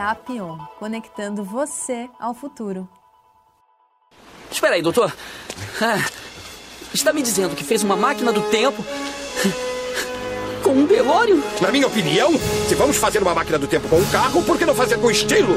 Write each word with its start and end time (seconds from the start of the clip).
IAPION, 0.00 0.58
conectando 0.78 1.44
você 1.44 2.08
ao 2.18 2.32
futuro. 2.32 2.88
Espera 4.50 4.74
aí, 4.74 4.82
doutor. 4.82 5.14
Ah, 5.82 6.02
está 6.92 7.12
me 7.12 7.22
dizendo 7.22 7.54
que 7.54 7.62
fez 7.62 7.82
uma 7.82 7.96
máquina 7.96 8.32
do 8.32 8.40
tempo 8.50 8.82
com 10.62 10.70
um 10.70 10.86
DeLorean? 10.86 11.38
Na 11.60 11.70
minha 11.70 11.86
opinião, 11.86 12.32
se 12.66 12.74
vamos 12.74 12.96
fazer 12.96 13.22
uma 13.22 13.34
máquina 13.34 13.58
do 13.58 13.66
tempo 13.66 13.88
com 13.88 13.96
um 13.96 14.10
carro, 14.10 14.42
por 14.42 14.58
que 14.58 14.64
não 14.64 14.74
fazer 14.74 14.98
com 14.98 15.10
estilo? 15.10 15.54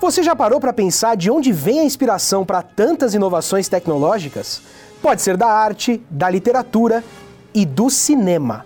Você 0.00 0.22
já 0.22 0.34
parou 0.34 0.58
para 0.58 0.72
pensar 0.72 1.14
de 1.14 1.30
onde 1.30 1.52
vem 1.52 1.80
a 1.80 1.84
inspiração 1.84 2.42
para 2.42 2.62
tantas 2.62 3.12
inovações 3.12 3.68
tecnológicas? 3.68 4.62
Pode 5.02 5.20
ser 5.20 5.36
da 5.36 5.46
arte, 5.46 6.02
da 6.08 6.30
literatura 6.30 7.04
e 7.52 7.66
do 7.66 7.90
cinema. 7.90 8.64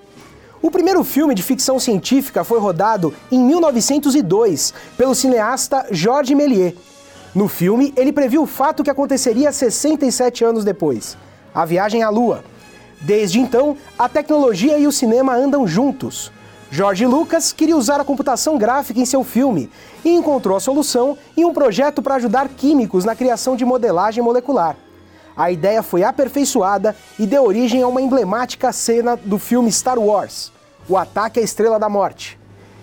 O 0.63 0.71
primeiro 0.71 1.03
filme 1.03 1.35
de 1.35 1.43
ficção 1.43 1.81
científica 1.81 2.45
foi 2.45 2.61
rodado 2.61 3.13
em 3.33 3.43
1902 3.43 4.73
pelo 4.97 5.13
cineasta 5.13 5.85
Georges 5.91 6.37
Méliès. 6.37 6.75
No 7.35 7.49
filme, 7.49 7.93
ele 7.97 8.13
previu 8.13 8.45
o 8.45 8.47
fato 8.47 8.85
que 8.85 8.91
aconteceria 8.91 9.51
67 9.51 10.45
anos 10.45 10.65
depois: 10.65 11.17
a 11.53 11.65
viagem 11.65 12.05
à 12.05 12.11
Lua. 12.11 12.45
Desde 13.01 13.41
então, 13.41 13.77
a 13.99 14.09
tecnologia 14.09 14.79
e 14.79 14.87
o 14.87 14.93
cinema 14.93 15.35
andam 15.35 15.67
juntos. 15.67 16.31
George 16.75 17.07
Lucas 17.07 17.53
queria 17.53 17.77
usar 17.77 18.01
a 18.01 18.05
computação 18.05 18.59
gráfica 18.59 18.99
em 18.99 19.05
seu 19.05 19.23
filme 19.23 19.71
e 20.05 20.11
encontrou 20.11 20.57
a 20.57 20.61
solução 20.61 21.17
em 21.37 21.45
um 21.45 21.55
projeto 21.55 22.03
para 22.03 22.17
ajudar 22.17 22.49
químicos 22.49 23.05
na 23.05 23.15
criação 23.15 23.55
de 23.55 23.65
modelagem 23.65 24.25
molecular. 24.25 24.77
A 25.37 25.53
ideia 25.53 25.85
foi 25.85 26.03
aperfeiçoada 26.03 26.97
e 27.17 27.27
deu 27.27 27.45
origem 27.45 27.81
a 27.81 27.87
uma 27.87 28.03
emblemática 28.03 28.73
cena 28.73 29.17
do 29.17 29.39
filme 29.39 29.71
Star 29.71 30.01
Wars, 30.01 30.51
O 30.89 30.97
Ataque 30.97 31.39
à 31.39 31.45
Estrela 31.45 31.79
da 31.79 31.89
Morte. 31.89 32.37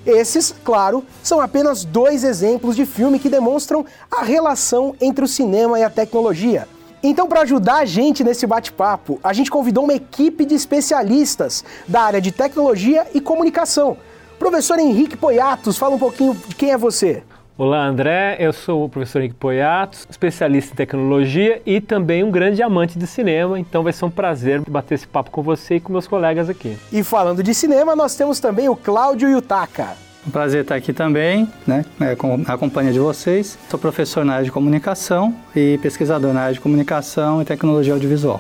Esses, 0.06 0.56
claro, 0.64 1.04
são 1.22 1.42
apenas 1.42 1.84
dois 1.84 2.24
exemplos 2.24 2.78
de 2.78 2.86
filme 2.86 3.20
que 3.20 3.28
demonstram 3.28 3.86
a 4.10 4.24
relação 4.24 4.96
entre 5.02 5.26
o 5.26 5.28
cinema 5.28 5.78
e 5.78 5.84
a 5.84 5.90
tecnologia 5.90 6.66
então, 7.04 7.28
para 7.28 7.42
ajudar 7.42 7.78
a 7.78 7.86
gente 7.86 8.24
nesse 8.24 8.46
bate-papo, 8.46 9.20
a 9.24 9.34
gente 9.34 9.50
convidou 9.50 9.86
uma 9.86 9.94
equipe 9.94 10.46
de 10.46 10.54
especialistas 10.54 11.66
da 11.88 12.02
área 12.02 12.22
de 12.22 12.32
tecnologia 12.32 13.08
e 13.14 13.20
comunicação. 13.20 13.98
Professor 14.38 14.78
Henrique 14.78 15.18
Poiatos, 15.18 15.78
fala 15.78 15.96
um 15.96 16.00
pouquinho 16.00 16.36
de 16.48 16.56
quem 16.56 16.72
é 16.72 16.78
você. 16.78 17.24
Olá, 17.58 17.86
André. 17.86 18.38
Eu 18.40 18.54
sou 18.54 18.86
o 18.86 18.90
professor 18.90 19.20
Henrique 19.20 19.36
Poiatos, 19.36 20.08
especialista 20.10 20.74
em 20.74 20.76
tecnologia 20.76 21.62
e 21.66 21.82
também 21.82 22.24
um 22.24 22.32
grande 22.32 22.62
amante 22.64 22.98
de 22.98 23.06
cinema. 23.06 23.60
Então 23.60 23.84
vai 23.84 23.94
ser 23.94 24.06
um 24.06 24.10
prazer 24.10 24.62
bater 24.68 24.96
esse 24.96 25.08
papo 25.08 25.30
com 25.32 25.42
você 25.42 25.76
e 25.76 25.80
com 25.80 25.92
meus 25.92 26.08
colegas 26.08 26.50
aqui. 26.50 26.78
E 26.92 27.04
falando 27.04 27.44
de 27.44 27.54
cinema, 27.54 27.96
nós 27.96 28.16
temos 28.16 28.40
também 28.40 28.70
o 28.70 28.76
Cláudio 28.76 29.30
Yutaka. 29.30 30.11
Um 30.26 30.30
prazer 30.30 30.62
estar 30.62 30.76
aqui 30.76 30.94
também, 30.94 31.50
né, 31.66 31.84
é, 32.00 32.16
com 32.16 32.44
a 32.48 32.58
companhia 32.58 32.94
de 32.94 33.00
vocês. 33.00 33.58
Sou 33.70 33.80
professor 33.80 34.24
na 34.24 34.34
área 34.34 34.46
de 34.46 34.52
comunicação 34.52 35.34
e 35.56 35.80
pesquisador 35.82 36.32
na 36.32 36.42
área 36.42 36.54
de 36.54 36.60
comunicação 36.60 37.42
e 37.42 37.46
tecnologia 37.46 37.94
audiovisual. 37.94 38.40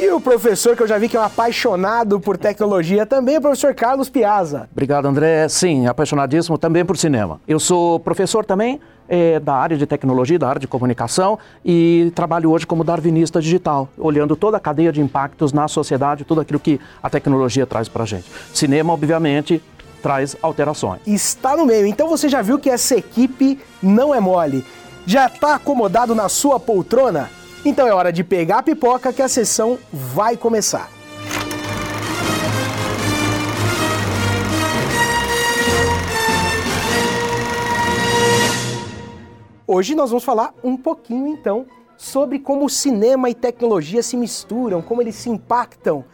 E 0.00 0.08
o 0.10 0.20
professor 0.20 0.76
que 0.76 0.82
eu 0.82 0.86
já 0.86 0.96
vi 0.96 1.08
que 1.08 1.16
é 1.16 1.20
um 1.20 1.24
apaixonado 1.24 2.20
por 2.20 2.38
tecnologia 2.38 3.04
também, 3.04 3.36
o 3.36 3.40
professor 3.40 3.74
Carlos 3.74 4.08
Piazza. 4.08 4.68
Obrigado, 4.72 5.06
André. 5.06 5.48
Sim, 5.48 5.86
apaixonadíssimo 5.86 6.56
também 6.56 6.84
por 6.84 6.96
cinema. 6.96 7.40
Eu 7.48 7.58
sou 7.58 7.98
professor 7.98 8.44
também 8.44 8.80
é, 9.08 9.40
da 9.40 9.54
área 9.54 9.76
de 9.76 9.84
tecnologia, 9.86 10.38
da 10.38 10.48
área 10.48 10.60
de 10.60 10.68
comunicação 10.68 11.38
e 11.64 12.12
trabalho 12.14 12.50
hoje 12.52 12.64
como 12.64 12.84
darwinista 12.84 13.40
digital, 13.40 13.88
olhando 13.98 14.36
toda 14.36 14.56
a 14.56 14.60
cadeia 14.60 14.92
de 14.92 15.00
impactos 15.00 15.52
na 15.52 15.66
sociedade, 15.66 16.24
tudo 16.24 16.40
aquilo 16.40 16.60
que 16.60 16.80
a 17.02 17.10
tecnologia 17.10 17.66
traz 17.66 17.88
para 17.88 18.04
a 18.04 18.06
gente. 18.06 18.30
Cinema, 18.54 18.92
obviamente, 18.92 19.60
traz 20.02 20.36
alterações. 20.40 21.00
Está 21.06 21.56
no 21.56 21.66
meio. 21.66 21.86
Então 21.86 22.08
você 22.08 22.28
já 22.28 22.40
viu 22.42 22.58
que 22.58 22.70
essa 22.70 22.96
equipe 22.96 23.58
não 23.82 24.14
é 24.14 24.20
mole. 24.20 24.64
Já 25.06 25.26
está 25.26 25.54
acomodado 25.54 26.14
na 26.14 26.28
sua 26.28 26.58
poltrona? 26.60 27.30
Então 27.64 27.86
é 27.86 27.92
hora 27.92 28.12
de 28.12 28.22
pegar 28.22 28.58
a 28.58 28.62
pipoca 28.62 29.12
que 29.12 29.22
a 29.22 29.28
sessão 29.28 29.78
vai 29.92 30.36
começar. 30.36 30.90
Hoje 39.66 39.94
nós 39.94 40.08
vamos 40.08 40.24
falar 40.24 40.54
um 40.64 40.76
pouquinho 40.76 41.28
então 41.28 41.66
sobre 41.98 42.38
como 42.38 42.70
cinema 42.70 43.28
e 43.28 43.34
tecnologia 43.34 44.02
se 44.02 44.16
misturam, 44.16 44.80
como 44.80 45.02
eles 45.02 45.16
se 45.16 45.28
impactam 45.28 46.04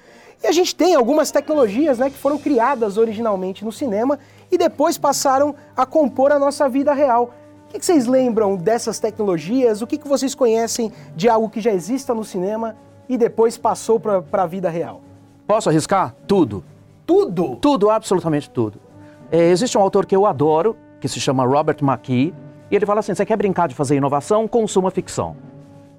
e 0.45 0.47
a 0.47 0.53
gente 0.53 0.77
tem 0.77 0.95
algumas 0.95 1.31
tecnologias 1.31 1.99
né, 1.99 2.11
que 2.11 2.19
foram 2.19 2.37
criadas 2.37 2.99
originalmente 2.99 3.65
no 3.65 3.73
cinema 3.73 4.19
e 4.53 4.59
depois 4.59 4.99
passaram 4.99 5.55
a 5.75 5.87
compor 5.87 6.31
a 6.31 6.39
nossa 6.39 6.69
vida 6.69 6.93
real. 6.93 7.33
O 7.67 7.73
que 7.73 7.85
vocês 7.85 8.07
lembram 8.07 8.55
dessas 8.55 9.01
tecnologias? 9.01 9.81
O 9.81 9.87
que 9.87 9.99
vocês 10.07 10.35
conhecem 10.35 10.93
de 11.17 11.31
algo 11.31 11.49
que 11.49 11.63
já 11.63 11.73
exista 11.73 12.15
no 12.15 12.23
cinema 12.23 12.77
e 13.09 13.17
depois 13.17 13.57
passou 13.57 13.99
para 13.99 14.43
a 14.43 14.47
vida 14.47 14.69
real? 14.69 15.01
Posso 15.47 15.71
arriscar? 15.71 16.15
Tudo. 16.27 16.63
Tudo? 17.07 17.57
Tudo, 17.57 17.89
absolutamente 17.89 18.51
tudo. 18.51 18.79
É, 19.33 19.49
existe 19.49 19.79
um 19.79 19.81
autor 19.81 20.05
que 20.05 20.15
eu 20.15 20.27
adoro, 20.27 20.77
que 21.01 21.09
se 21.09 21.19
chama 21.21 21.47
Robert 21.47 21.79
McKee, 21.81 22.35
e 22.71 22.77
ele 22.77 22.85
fala 22.85 23.01
assim: 23.01 23.15
você 23.15 23.25
quer 23.25 23.37
brincar 23.37 23.67
de 23.67 23.75
fazer 23.75 23.97
inovação? 23.97 24.47
Consuma 24.47 24.91
ficção. 24.91 25.37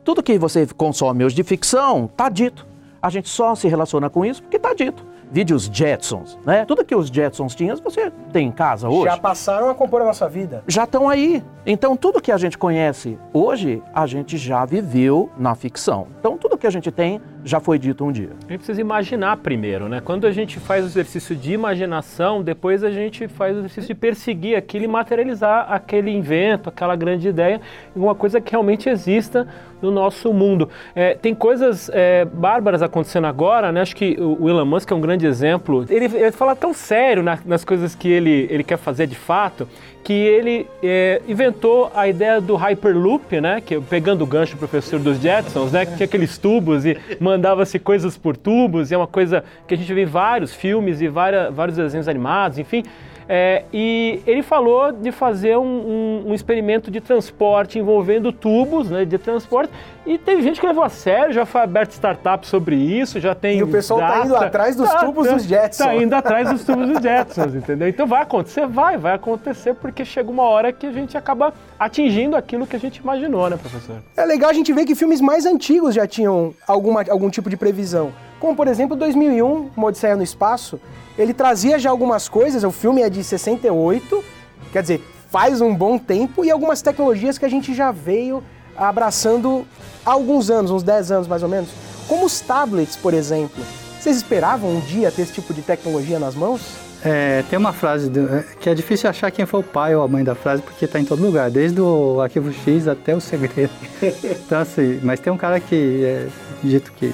Tudo 0.03 0.21
que 0.21 0.37
você 0.37 0.67
consome 0.67 1.25
hoje 1.25 1.35
de 1.35 1.43
ficção 1.43 2.05
está 2.05 2.29
dito. 2.29 2.74
A 3.05 3.09
gente 3.11 3.29
só 3.29 3.53
se 3.53 3.67
relaciona 3.67 4.09
com 4.09 4.25
isso 4.25 4.41
porque 4.41 4.57
está 4.57 4.73
dito. 4.73 5.05
Vídeos 5.31 5.69
Jetsons, 5.71 6.39
né? 6.43 6.65
Tudo 6.65 6.83
que 6.83 6.95
os 6.95 7.07
Jetsons 7.07 7.53
tinham, 7.53 7.77
você 7.77 8.11
tem 8.33 8.47
em 8.47 8.51
casa 8.51 8.89
hoje. 8.89 9.11
Já 9.11 9.15
passaram 9.15 9.69
a 9.69 9.75
compor 9.75 10.01
a 10.01 10.05
nossa 10.05 10.27
vida. 10.27 10.63
Já 10.67 10.85
estão 10.85 11.07
aí. 11.07 11.43
Então, 11.67 11.95
tudo 11.95 12.19
que 12.19 12.31
a 12.31 12.37
gente 12.37 12.57
conhece 12.57 13.19
hoje, 13.31 13.83
a 13.93 14.07
gente 14.07 14.39
já 14.39 14.65
viveu 14.65 15.29
na 15.37 15.53
ficção. 15.53 16.07
Então, 16.19 16.35
tudo 16.35 16.57
que 16.57 16.65
a 16.65 16.69
gente 16.71 16.89
tem 16.89 17.21
já 17.45 17.59
foi 17.59 17.77
dito 17.77 18.03
um 18.03 18.11
dia. 18.11 18.31
A 18.47 18.51
gente 18.51 18.57
precisa 18.57 18.81
imaginar 18.81 19.37
primeiro, 19.37 19.87
né? 19.87 20.01
Quando 20.03 20.25
a 20.25 20.31
gente 20.31 20.59
faz 20.59 20.83
o 20.83 20.87
exercício 20.87 21.35
de 21.35 21.53
imaginação, 21.53 22.41
depois 22.41 22.83
a 22.83 22.89
gente 22.89 23.27
faz 23.27 23.55
o 23.55 23.59
exercício 23.59 23.87
de 23.89 23.93
perseguir 23.93 24.57
aquilo 24.57 24.85
e 24.85 24.87
materializar 24.87 25.71
aquele 25.71 26.09
invento, 26.09 26.69
aquela 26.69 26.95
grande 26.95 27.27
ideia, 27.27 27.61
em 27.95 27.99
uma 27.99 28.15
coisa 28.15 28.41
que 28.41 28.51
realmente 28.51 28.89
exista 28.89 29.47
no 29.79 29.91
nosso 29.91 30.33
mundo. 30.33 30.67
É, 30.95 31.13
tem 31.13 31.35
coisas 31.35 31.87
é, 31.93 32.25
bárbaras 32.25 32.81
acontecendo 32.81 33.27
agora, 33.27 33.71
né? 33.71 33.81
Acho 33.81 33.95
que 33.95 34.17
o 34.19 34.49
Elon 34.49 34.65
Musk 34.65 34.89
é 34.89 34.95
um 34.95 35.01
grande 35.01 35.27
exemplo. 35.27 35.85
Ele, 35.87 36.05
ele 36.05 36.31
fala 36.31 36.55
tão 36.55 36.73
sério 36.73 37.21
na, 37.21 37.37
nas 37.45 37.63
coisas 37.63 37.93
que 37.93 38.07
ele, 38.07 38.47
ele 38.49 38.63
quer 38.63 38.77
fazer 38.77 39.05
de 39.05 39.15
fato, 39.15 39.67
que 40.05 40.13
ele 40.13 40.67
é, 40.83 41.19
inventou 41.27 41.91
a 41.95 42.07
ideia 42.07 42.39
do 42.39 42.55
Hyperloop, 42.55 43.41
né? 43.41 43.59
Que 43.59 43.81
pegando 43.81 44.23
o 44.23 44.27
gancho 44.27 44.55
professor 44.55 44.99
dos 44.99 45.19
Jetsons, 45.19 45.71
né? 45.71 45.83
Que 45.83 45.95
tinha 45.95 46.05
aqueles 46.05 46.37
tubos 46.37 46.85
e 46.85 46.95
mandava-se 47.19 47.79
coisas 47.79 48.15
por 48.15 48.37
tubos, 48.37 48.91
e 48.91 48.93
é 48.93 48.97
uma 48.97 49.07
coisa 49.07 49.43
que 49.67 49.73
a 49.73 49.77
gente 49.77 49.91
vê 49.91 50.03
em 50.03 50.05
vários 50.05 50.53
filmes 50.53 51.01
e 51.01 51.07
várias, 51.07 51.51
vários 51.51 51.75
desenhos 51.75 52.07
animados, 52.07 52.59
enfim. 52.59 52.83
É, 53.27 53.63
e 53.73 54.21
ele 54.27 54.43
falou 54.43 54.91
de 54.91 55.11
fazer 55.11 55.57
um, 55.57 55.63
um, 55.63 56.23
um, 56.27 56.33
experimento 56.33 56.91
de 56.91 57.01
transporte 57.01 57.79
envolvendo 57.79 58.31
tubos 58.31 58.89
né, 58.89 59.03
de 59.03 59.17
transporte. 59.17 59.73
E 60.05 60.19
teve 60.19 60.43
gente 60.43 60.59
que 60.59 60.67
levou 60.67 60.83
a 60.83 60.89
sério, 60.89 61.33
já 61.33 61.45
foi 61.45 61.61
aberto 61.61 61.91
startup 61.91 62.45
sobre 62.45 62.75
isso, 62.75 63.19
já 63.19 63.33
tem. 63.33 63.57
E 63.57 63.63
o 63.63 63.67
pessoal 63.67 63.99
está 63.99 64.25
indo 64.25 64.35
atrás 64.35 64.75
dos 64.75 64.87
tá, 64.87 64.99
tubos 64.99 65.27
tá, 65.27 65.33
dos 65.33 65.43
Jetsons. 65.43 65.87
Está 65.87 65.95
indo 65.95 66.13
atrás 66.13 66.51
dos 66.51 66.63
tubos 66.63 66.87
dos 66.87 67.01
Jetsons, 67.01 67.55
entendeu? 67.55 67.87
Então 67.87 68.05
vai 68.05 68.21
acontecer? 68.21 68.67
Vai, 68.67 68.97
vai 68.97 69.15
acontecer, 69.15 69.73
porque 69.73 70.05
chega 70.05 70.29
uma 70.29 70.43
hora 70.43 70.71
que 70.71 70.85
a 70.85 70.91
gente 70.91 71.17
acaba 71.17 71.51
atingindo 71.79 72.35
aquilo 72.35 72.67
que 72.67 72.75
a 72.75 72.79
gente 72.79 72.97
imaginou, 72.97 73.49
né, 73.49 73.57
professor? 73.57 73.97
É 74.15 74.25
legal 74.25 74.51
a 74.51 74.53
gente 74.53 74.71
ver 74.71 74.85
que 74.85 74.93
filmes 74.93 75.19
mais 75.19 75.47
antigos 75.47 75.95
já 75.95 76.05
tinham 76.05 76.53
alguma, 76.67 77.03
algum 77.09 77.29
tipo 77.31 77.49
de 77.49 77.57
previsão. 77.57 78.13
Como, 78.45 78.55
por 78.55 78.67
exemplo, 78.67 78.95
2001, 78.95 79.71
Uma 79.75 79.87
Odisseia 79.87 80.15
no 80.15 80.21
Espaço, 80.21 80.79
ele 81.17 81.33
trazia 81.33 81.79
já 81.79 81.89
algumas 81.89 82.29
coisas, 82.29 82.63
o 82.63 82.69
filme 82.69 83.01
é 83.01 83.09
de 83.09 83.23
68, 83.23 84.23
quer 84.71 84.83
dizer, 84.83 85.01
faz 85.31 85.61
um 85.61 85.73
bom 85.73 85.97
tempo, 85.97 86.45
e 86.45 86.51
algumas 86.51 86.79
tecnologias 86.79 87.39
que 87.39 87.45
a 87.45 87.49
gente 87.49 87.73
já 87.73 87.89
veio 87.89 88.43
abraçando 88.77 89.65
há 90.05 90.11
alguns 90.11 90.51
anos, 90.51 90.69
uns 90.69 90.83
10 90.83 91.11
anos 91.11 91.27
mais 91.27 91.41
ou 91.41 91.49
menos, 91.49 91.71
como 92.07 92.23
os 92.23 92.39
tablets, 92.39 92.95
por 92.95 93.15
exemplo. 93.15 93.65
Vocês 93.99 94.15
esperavam 94.17 94.75
um 94.75 94.79
dia 94.79 95.11
ter 95.11 95.23
esse 95.23 95.33
tipo 95.33 95.51
de 95.51 95.63
tecnologia 95.63 96.19
nas 96.19 96.35
mãos? 96.35 96.61
É, 97.03 97.43
tem 97.49 97.57
uma 97.57 97.73
frase 97.73 98.11
do, 98.11 98.31
é, 98.31 98.45
que 98.59 98.69
é 98.69 98.75
difícil 98.75 99.09
achar 99.09 99.31
quem 99.31 99.47
foi 99.47 99.61
o 99.61 99.63
pai 99.63 99.95
ou 99.95 100.03
a 100.03 100.07
mãe 100.07 100.23
da 100.23 100.35
frase, 100.35 100.61
porque 100.61 100.85
está 100.85 100.99
em 100.99 101.05
todo 101.05 101.19
lugar, 101.19 101.49
desde 101.49 101.81
o 101.81 102.21
arquivo 102.21 102.53
X 102.53 102.87
até 102.87 103.15
o 103.15 103.19
segredo. 103.19 103.73
então, 104.23 104.59
assim, 104.59 104.99
mas 105.01 105.19
tem 105.19 105.33
um 105.33 105.37
cara 105.37 105.59
que 105.59 106.03
é 106.05 106.27
dito 106.63 106.91
que 106.91 107.11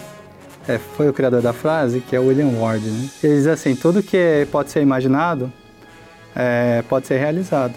é, 0.67 0.77
foi 0.77 1.09
o 1.09 1.13
criador 1.13 1.41
da 1.41 1.53
frase, 1.53 2.01
que 2.01 2.15
é 2.15 2.19
William 2.19 2.59
Ward. 2.59 2.85
Né? 2.85 3.09
Ele 3.23 3.35
diz 3.35 3.47
assim: 3.47 3.75
tudo 3.75 4.03
que 4.03 4.47
pode 4.51 4.71
ser 4.71 4.81
imaginado 4.81 5.51
é, 6.35 6.83
pode 6.87 7.07
ser 7.07 7.17
realizado. 7.17 7.73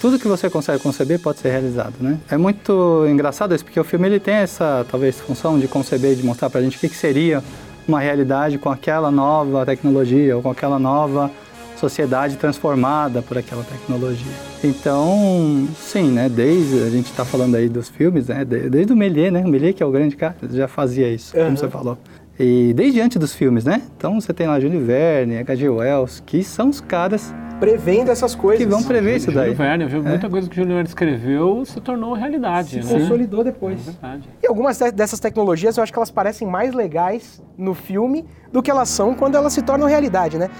tudo 0.00 0.18
que 0.18 0.28
você 0.28 0.50
consegue 0.50 0.82
conceber 0.82 1.20
pode 1.20 1.38
ser 1.38 1.50
realizado, 1.50 1.94
né? 2.00 2.18
É 2.30 2.36
muito 2.36 3.04
engraçado 3.08 3.54
isso, 3.54 3.64
porque 3.64 3.78
o 3.78 3.84
filme 3.84 4.06
ele 4.06 4.20
tem 4.20 4.34
essa, 4.34 4.84
talvez, 4.90 5.20
função 5.20 5.58
de 5.58 5.68
conceber, 5.68 6.14
de 6.14 6.24
mostrar 6.24 6.50
pra 6.50 6.60
gente 6.60 6.76
o 6.76 6.80
que, 6.80 6.88
que 6.88 6.96
seria 6.96 7.42
uma 7.86 8.00
realidade 8.00 8.58
com 8.58 8.68
aquela 8.68 9.10
nova 9.10 9.64
tecnologia 9.64 10.36
ou 10.36 10.42
com 10.42 10.50
aquela 10.50 10.78
nova 10.78 11.30
sociedade 11.76 12.36
transformada 12.36 13.22
por 13.22 13.38
aquela 13.38 13.62
tecnologia. 13.62 14.32
Então, 14.64 15.68
sim, 15.78 16.10
né, 16.10 16.28
desde 16.28 16.82
a 16.82 16.90
gente 16.90 17.10
está 17.10 17.24
falando 17.24 17.54
aí 17.54 17.68
dos 17.68 17.88
filmes, 17.88 18.28
né, 18.28 18.44
desde 18.44 18.92
o 18.92 18.96
Méliès, 18.96 19.32
né, 19.32 19.44
o 19.44 19.48
Méliès 19.48 19.74
que 19.74 19.82
é 19.82 19.86
o 19.86 19.90
grande 19.90 20.16
cara, 20.16 20.36
já 20.50 20.66
fazia 20.66 21.08
isso, 21.08 21.36
uhum. 21.36 21.44
como 21.44 21.56
você 21.56 21.68
falou. 21.68 21.98
E 22.38 22.74
desde 22.74 23.00
antes 23.00 23.16
dos 23.18 23.34
filmes, 23.34 23.64
né? 23.64 23.82
Então 23.96 24.20
você 24.20 24.32
tem 24.32 24.46
lá 24.46 24.60
Júlio 24.60 24.84
Verne, 24.84 25.38
H.G. 25.38 25.68
Wells, 25.68 26.22
que 26.24 26.44
são 26.44 26.68
os 26.68 26.80
caras 26.80 27.34
prevendo 27.58 28.10
essas 28.10 28.34
coisas. 28.34 28.64
Que 28.64 28.70
vão 28.70 28.82
prever 28.82 29.16
isso 29.16 29.32
daí. 29.32 29.54
Júlio 29.54 29.56
Verne? 29.56 29.84
É. 29.84 29.98
Muita 29.98 30.28
coisa 30.28 30.48
que 30.48 30.54
o 30.54 30.56
Júlio 30.56 30.74
Verne 30.74 30.88
escreveu 30.88 31.64
se 31.64 31.80
tornou 31.80 32.12
realidade. 32.12 32.82
Se 32.82 32.92
né? 32.92 33.00
consolidou 33.00 33.42
depois. 33.42 33.88
É 34.02 34.18
e 34.42 34.46
algumas 34.46 34.78
dessas 34.94 35.18
tecnologias 35.18 35.76
eu 35.76 35.82
acho 35.82 35.92
que 35.92 35.98
elas 35.98 36.10
parecem 36.10 36.46
mais 36.46 36.74
legais 36.74 37.42
no 37.56 37.74
filme 37.74 38.24
do 38.52 38.62
que 38.62 38.70
elas 38.70 38.88
são 38.88 39.14
quando 39.14 39.34
elas 39.34 39.52
se 39.52 39.62
tornam 39.62 39.86
realidade, 39.86 40.38
né? 40.38 40.50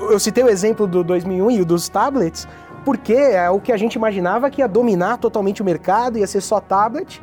Eu 0.00 0.18
citei 0.18 0.44
o 0.44 0.48
exemplo 0.48 0.86
do 0.86 1.02
2001 1.02 1.50
e 1.50 1.60
o 1.60 1.64
dos 1.64 1.88
tablets, 1.88 2.46
porque 2.84 3.14
é 3.14 3.50
o 3.50 3.60
que 3.60 3.72
a 3.72 3.76
gente 3.76 3.94
imaginava 3.94 4.48
que 4.50 4.60
ia 4.60 4.68
dominar 4.68 5.18
totalmente 5.18 5.62
o 5.62 5.64
mercado, 5.64 6.18
ia 6.18 6.26
ser 6.26 6.40
só 6.40 6.60
tablet. 6.60 7.20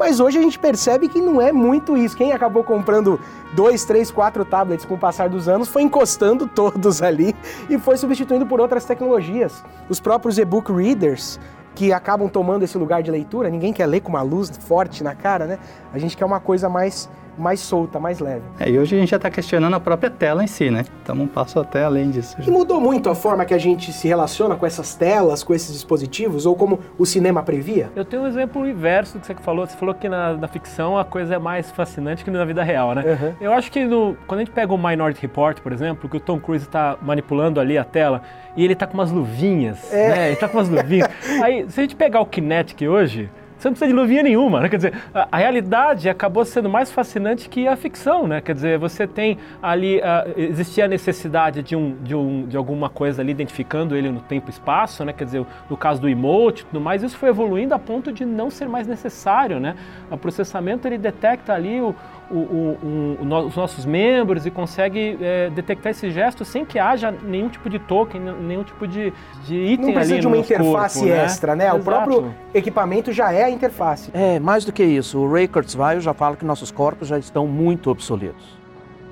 Mas 0.00 0.18
hoje 0.18 0.38
a 0.38 0.40
gente 0.40 0.58
percebe 0.58 1.08
que 1.08 1.20
não 1.20 1.42
é 1.42 1.52
muito 1.52 1.94
isso. 1.94 2.16
Quem 2.16 2.32
acabou 2.32 2.64
comprando 2.64 3.20
dois, 3.52 3.84
três, 3.84 4.10
quatro 4.10 4.46
tablets 4.46 4.86
com 4.86 4.94
o 4.94 4.98
passar 4.98 5.28
dos 5.28 5.46
anos 5.46 5.68
foi 5.68 5.82
encostando 5.82 6.46
todos 6.48 7.02
ali 7.02 7.36
e 7.68 7.76
foi 7.76 7.98
substituindo 7.98 8.46
por 8.46 8.62
outras 8.62 8.86
tecnologias. 8.86 9.62
Os 9.90 10.00
próprios 10.00 10.38
e-book 10.38 10.72
readers 10.72 11.38
que 11.74 11.92
acabam 11.92 12.30
tomando 12.30 12.62
esse 12.62 12.78
lugar 12.78 13.02
de 13.02 13.10
leitura, 13.10 13.50
ninguém 13.50 13.74
quer 13.74 13.84
ler 13.84 14.00
com 14.00 14.08
uma 14.08 14.22
luz 14.22 14.50
forte 14.66 15.04
na 15.04 15.14
cara, 15.14 15.44
né? 15.44 15.58
A 15.92 15.98
gente 15.98 16.16
quer 16.16 16.24
uma 16.24 16.40
coisa 16.40 16.66
mais 16.66 17.06
mais 17.40 17.60
solta, 17.60 17.98
mais 17.98 18.20
leve. 18.20 18.42
É, 18.58 18.68
e 18.68 18.78
hoje 18.78 18.94
a 18.94 18.98
gente 18.98 19.10
já 19.10 19.16
está 19.16 19.30
questionando 19.30 19.74
a 19.74 19.80
própria 19.80 20.10
tela 20.10 20.44
em 20.44 20.46
si, 20.46 20.70
né? 20.70 20.84
Então 21.02 21.16
um 21.16 21.26
passo 21.26 21.58
até 21.58 21.84
além 21.84 22.10
disso. 22.10 22.36
E 22.38 22.50
mudou 22.50 22.80
muito 22.80 23.08
a 23.08 23.14
forma 23.14 23.44
que 23.44 23.54
a 23.54 23.58
gente 23.58 23.92
se 23.92 24.06
relaciona 24.06 24.56
com 24.56 24.66
essas 24.66 24.94
telas, 24.94 25.42
com 25.42 25.54
esses 25.54 25.72
dispositivos, 25.72 26.46
ou 26.46 26.54
como 26.54 26.80
o 26.98 27.06
cinema 27.06 27.42
previa? 27.42 27.90
Eu 27.96 28.04
tenho 28.04 28.22
um 28.22 28.26
exemplo 28.26 28.66
inverso 28.66 29.18
do 29.18 29.20
que 29.20 29.26
você 29.26 29.34
falou. 29.34 29.66
Você 29.66 29.76
falou 29.76 29.94
que 29.94 30.08
na, 30.08 30.34
na 30.34 30.48
ficção 30.48 30.98
a 30.98 31.04
coisa 31.04 31.34
é 31.34 31.38
mais 31.38 31.70
fascinante 31.70 32.24
que 32.24 32.30
na 32.30 32.44
vida 32.44 32.62
real, 32.62 32.94
né? 32.94 33.02
Uhum. 33.02 33.34
Eu 33.40 33.52
acho 33.52 33.70
que 33.70 33.84
no, 33.84 34.16
quando 34.26 34.40
a 34.40 34.44
gente 34.44 34.54
pega 34.54 34.72
o 34.72 34.78
Minority 34.78 35.20
Report, 35.22 35.60
por 35.60 35.72
exemplo, 35.72 36.08
que 36.08 36.16
o 36.16 36.20
Tom 36.20 36.38
Cruise 36.38 36.64
está 36.64 36.96
manipulando 37.00 37.60
ali 37.60 37.78
a 37.78 37.84
tela 37.84 38.22
e 38.56 38.64
ele 38.64 38.72
está 38.72 38.86
com 38.86 38.94
umas 38.94 39.10
luvinhas, 39.10 39.92
é. 39.92 40.08
né? 40.08 40.24
Ele 40.26 40.34
está 40.34 40.48
com 40.48 40.58
umas 40.58 40.68
luvinhas. 40.68 41.08
Aí, 41.42 41.66
se 41.68 41.80
a 41.80 41.82
gente 41.82 41.96
pegar 41.96 42.20
o 42.20 42.26
Kinetic 42.26 42.82
hoje, 42.82 43.30
você 43.60 43.68
não 43.68 43.74
precisa 43.74 43.88
de 43.88 43.92
luvinha 43.92 44.22
nenhuma, 44.22 44.60
né? 44.60 44.68
Quer 44.70 44.76
dizer, 44.76 44.94
a, 45.12 45.36
realidade 45.36 46.08
acabou 46.08 46.44
sendo 46.46 46.68
mais 46.68 46.90
fascinante 46.90 47.46
que 47.46 47.68
a 47.68 47.76
ficção, 47.76 48.26
né? 48.26 48.40
Quer 48.40 48.54
dizer, 48.54 48.78
você 48.78 49.06
tem 49.06 49.36
ali, 49.62 49.98
uh, 49.98 50.32
existia 50.34 50.86
a 50.86 50.88
necessidade 50.88 51.62
de, 51.62 51.76
um, 51.76 51.94
de, 52.02 52.14
um, 52.14 52.46
de 52.46 52.56
alguma 52.56 52.88
coisa 52.88 53.20
ali 53.20 53.32
identificando 53.32 53.94
ele 53.94 54.10
no 54.10 54.20
tempo 54.20 54.48
e 54.48 54.50
espaço, 54.50 55.04
né? 55.04 55.12
Quer 55.12 55.24
dizer, 55.24 55.46
no 55.68 55.76
caso 55.76 56.00
do 56.00 56.08
emote 56.08 56.62
e 56.62 56.66
tudo 56.66 56.80
mais, 56.80 57.02
isso 57.02 57.18
foi 57.18 57.28
evoluindo 57.28 57.74
a 57.74 57.78
ponto 57.78 58.10
de 58.10 58.24
não 58.24 58.48
ser 58.50 58.66
mais 58.66 58.86
necessário, 58.86 59.60
né? 59.60 59.76
O 60.10 60.16
processamento, 60.16 60.88
ele 60.88 60.96
detecta 60.96 61.52
ali 61.52 61.82
o, 61.82 61.94
o, 62.30 62.34
o, 62.34 63.18
o, 63.20 63.46
os 63.46 63.56
nossos 63.56 63.84
membros 63.84 64.46
e 64.46 64.50
consegue 64.50 65.18
é, 65.20 65.50
detectar 65.50 65.90
esse 65.90 66.10
gesto 66.10 66.44
sem 66.44 66.64
que 66.64 66.78
haja 66.78 67.10
nenhum 67.10 67.48
tipo 67.48 67.68
de 67.68 67.78
token, 67.78 68.20
nenhum 68.20 68.62
tipo 68.62 68.86
de, 68.86 69.12
de 69.44 69.56
item 69.56 69.86
Não 69.86 69.92
precisa 69.94 70.14
ali 70.14 70.20
de 70.20 70.26
uma 70.26 70.36
interface 70.36 70.98
corpo, 71.00 71.14
né? 71.14 71.24
extra, 71.24 71.56
né? 71.56 71.64
né? 71.66 71.72
O 71.72 71.80
próprio 71.80 72.34
equipamento 72.54 73.12
já 73.12 73.32
é 73.32 73.44
a 73.44 73.50
interface. 73.50 74.10
É, 74.14 74.38
mais 74.38 74.64
do 74.64 74.72
que 74.72 74.84
isso. 74.84 75.18
O 75.18 75.32
Ray 75.32 75.48
Kurzweil 75.48 76.00
já 76.00 76.14
fala 76.14 76.36
que 76.36 76.44
nossos 76.44 76.70
corpos 76.70 77.08
já 77.08 77.18
estão 77.18 77.46
muito 77.46 77.90
obsoletos. 77.90 78.59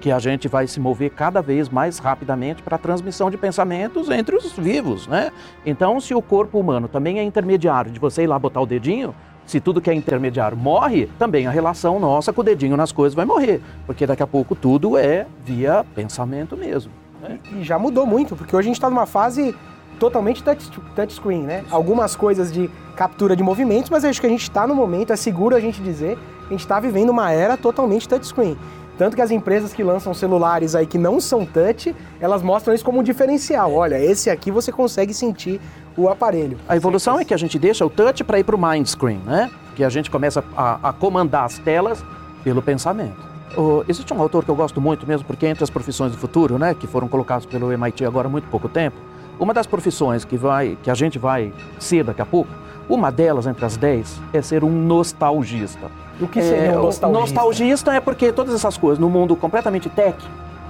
Que 0.00 0.12
a 0.12 0.18
gente 0.18 0.46
vai 0.48 0.66
se 0.66 0.78
mover 0.78 1.10
cada 1.10 1.42
vez 1.42 1.68
mais 1.68 1.98
rapidamente 1.98 2.62
para 2.62 2.76
a 2.76 2.78
transmissão 2.78 3.30
de 3.30 3.36
pensamentos 3.36 4.08
entre 4.10 4.36
os 4.36 4.52
vivos, 4.52 5.06
né? 5.06 5.32
Então, 5.66 6.00
se 6.00 6.14
o 6.14 6.22
corpo 6.22 6.58
humano 6.58 6.86
também 6.86 7.18
é 7.18 7.22
intermediário 7.22 7.90
de 7.90 7.98
você 7.98 8.22
ir 8.22 8.26
lá 8.26 8.38
botar 8.38 8.60
o 8.60 8.66
dedinho, 8.66 9.14
se 9.48 9.60
tudo 9.60 9.80
que 9.80 9.88
é 9.88 9.94
intermediário 9.94 10.56
morre, 10.56 11.08
também 11.18 11.46
a 11.46 11.50
relação 11.50 11.98
nossa 11.98 12.32
com 12.32 12.42
o 12.42 12.44
dedinho 12.44 12.76
nas 12.76 12.92
coisas 12.92 13.14
vai 13.14 13.24
morrer. 13.24 13.62
Porque 13.86 14.06
daqui 14.06 14.22
a 14.22 14.26
pouco 14.26 14.54
tudo 14.54 14.98
é 14.98 15.26
via 15.42 15.84
pensamento 15.94 16.56
mesmo. 16.56 16.92
Né? 17.22 17.38
E 17.56 17.64
já 17.64 17.78
mudou 17.78 18.06
muito, 18.06 18.36
porque 18.36 18.54
hoje 18.54 18.66
a 18.66 18.68
gente 18.68 18.76
está 18.76 18.90
numa 18.90 19.06
fase 19.06 19.54
totalmente 19.98 20.42
touch, 20.42 20.70
touchscreen, 20.94 21.42
né? 21.42 21.64
Algumas 21.70 22.14
coisas 22.14 22.52
de 22.52 22.70
captura 22.94 23.34
de 23.34 23.42
movimentos, 23.42 23.90
mas 23.90 24.04
acho 24.04 24.20
que 24.20 24.26
a 24.26 24.30
gente 24.30 24.42
está 24.42 24.66
no 24.66 24.74
momento, 24.74 25.12
é 25.12 25.16
seguro 25.16 25.56
a 25.56 25.60
gente 25.60 25.82
dizer, 25.82 26.18
a 26.46 26.50
gente 26.50 26.60
está 26.60 26.78
vivendo 26.78 27.10
uma 27.10 27.32
era 27.32 27.56
totalmente 27.56 28.08
touchscreen. 28.08 28.56
Tanto 28.98 29.14
que 29.14 29.22
as 29.22 29.30
empresas 29.30 29.72
que 29.72 29.84
lançam 29.84 30.12
celulares 30.12 30.74
aí 30.74 30.84
que 30.84 30.98
não 30.98 31.20
são 31.20 31.46
touch, 31.46 31.94
elas 32.20 32.42
mostram 32.42 32.74
isso 32.74 32.84
como 32.84 32.98
um 32.98 33.02
diferencial. 33.02 33.72
Olha, 33.72 33.96
esse 33.96 34.28
aqui 34.28 34.50
você 34.50 34.72
consegue 34.72 35.14
sentir 35.14 35.60
o 35.96 36.08
aparelho. 36.08 36.58
A 36.68 36.76
evolução 36.76 37.18
é 37.18 37.24
que 37.24 37.32
a 37.32 37.36
gente 37.36 37.58
deixa 37.60 37.86
o 37.86 37.88
touch 37.88 38.24
para 38.24 38.40
ir 38.40 38.44
para 38.44 38.56
o 38.56 38.58
mind 38.58 38.86
screen, 38.88 39.20
né? 39.24 39.50
Que 39.76 39.84
a 39.84 39.88
gente 39.88 40.10
começa 40.10 40.44
a, 40.56 40.88
a 40.88 40.92
comandar 40.92 41.44
as 41.44 41.58
telas 41.58 42.04
pelo 42.42 42.60
pensamento. 42.60 43.16
Oh, 43.56 43.84
existe 43.88 44.12
um 44.12 44.20
autor 44.20 44.44
que 44.44 44.50
eu 44.50 44.56
gosto 44.56 44.80
muito 44.80 45.06
mesmo, 45.06 45.24
porque 45.26 45.46
entre 45.46 45.62
as 45.62 45.70
profissões 45.70 46.10
do 46.12 46.18
futuro, 46.18 46.58
né, 46.58 46.74
que 46.74 46.86
foram 46.86 47.08
colocadas 47.08 47.46
pelo 47.46 47.72
MIT 47.72 48.04
agora 48.04 48.26
há 48.26 48.30
muito 48.30 48.48
pouco 48.48 48.68
tempo, 48.68 48.96
uma 49.38 49.54
das 49.54 49.66
profissões 49.66 50.24
que, 50.24 50.36
vai, 50.36 50.76
que 50.82 50.90
a 50.90 50.94
gente 50.94 51.18
vai 51.18 51.52
ser 51.78 52.04
daqui 52.04 52.20
a 52.20 52.26
pouco, 52.26 52.50
uma 52.88 53.12
delas 53.12 53.46
entre 53.46 53.64
as 53.64 53.76
dez 53.76 54.20
é 54.32 54.40
ser 54.40 54.64
um 54.64 54.70
nostalgista. 54.70 55.90
O 56.20 56.26
que 56.26 56.42
seria 56.42 56.72
é, 56.72 56.78
um 56.78 56.82
nostalgista? 56.82 57.08
Nostalgista 57.08 57.92
é 57.92 58.00
porque 58.00 58.32
todas 58.32 58.54
essas 58.54 58.76
coisas, 58.76 58.98
no 58.98 59.08
mundo 59.08 59.36
completamente 59.36 59.88
tech, 59.88 60.16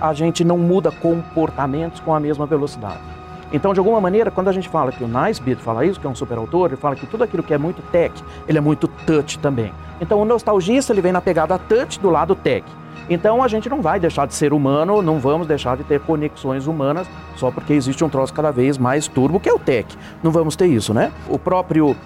a 0.01 0.13
gente 0.13 0.45
não 0.45 0.59
muda 0.59 0.91
comportamentos 0.91 2.01
com 2.01 2.15
a 2.15 2.21
mesma 2.21 2.47
velocidade. 2.47 3.01
Então, 3.51 3.73
de 3.73 3.79
alguma 3.79 4.01
maneira, 4.01 4.31
quando 4.31 4.49
a 4.49 4.53
gente 4.53 4.69
fala 4.69 4.93
que 4.93 5.03
o 5.03 5.09
Nicebeat 5.09 5.63
fala 5.63 5.85
isso, 5.85 5.99
que 5.99 6.07
é 6.07 6.11
um 6.11 6.15
super 6.15 6.37
autor, 6.37 6.71
ele 6.71 6.77
fala 6.77 6.95
que 6.95 7.07
tudo 7.07 7.25
aquilo 7.25 7.43
que 7.43 7.55
é 7.55 7.59
muito 7.59 7.81
tech, 7.91 8.13
ele 8.47 8.59
é 8.59 8.61
muito 8.61 8.87
touch 9.07 9.39
também. 9.39 9.73
Então, 10.01 10.21
o 10.21 10.25
nostalgista, 10.25 10.93
ele 10.93 11.01
vem 11.01 11.13
na 11.13 11.21
pegada 11.21 11.59
touch 11.59 11.99
do 11.99 12.11
lado 12.11 12.35
tech. 12.35 12.65
Então, 13.09 13.43
a 13.43 13.49
gente 13.49 13.69
não 13.69 13.81
vai 13.81 13.99
deixar 13.99 14.27
de 14.27 14.35
ser 14.35 14.53
humano, 14.53 15.01
não 15.03 15.19
vamos 15.19 15.47
deixar 15.47 15.77
de 15.77 15.85
ter 15.85 16.01
conexões 16.01 16.67
humanas 16.67 17.09
só 17.37 17.51
porque 17.51 17.73
existe 17.73 18.05
um 18.05 18.09
troço 18.09 18.33
cada 18.35 18.51
vez 18.51 18.77
mais 18.77 19.07
turbo, 19.09 19.41
que 19.41 19.49
é 19.49 19.53
o 19.53 19.59
tech. 19.59 19.97
Não 20.23 20.31
vamos 20.31 20.57
ter 20.57 20.67
isso, 20.67 20.93
né? 20.93 21.13
O 21.29 21.39
próprio 21.39 21.97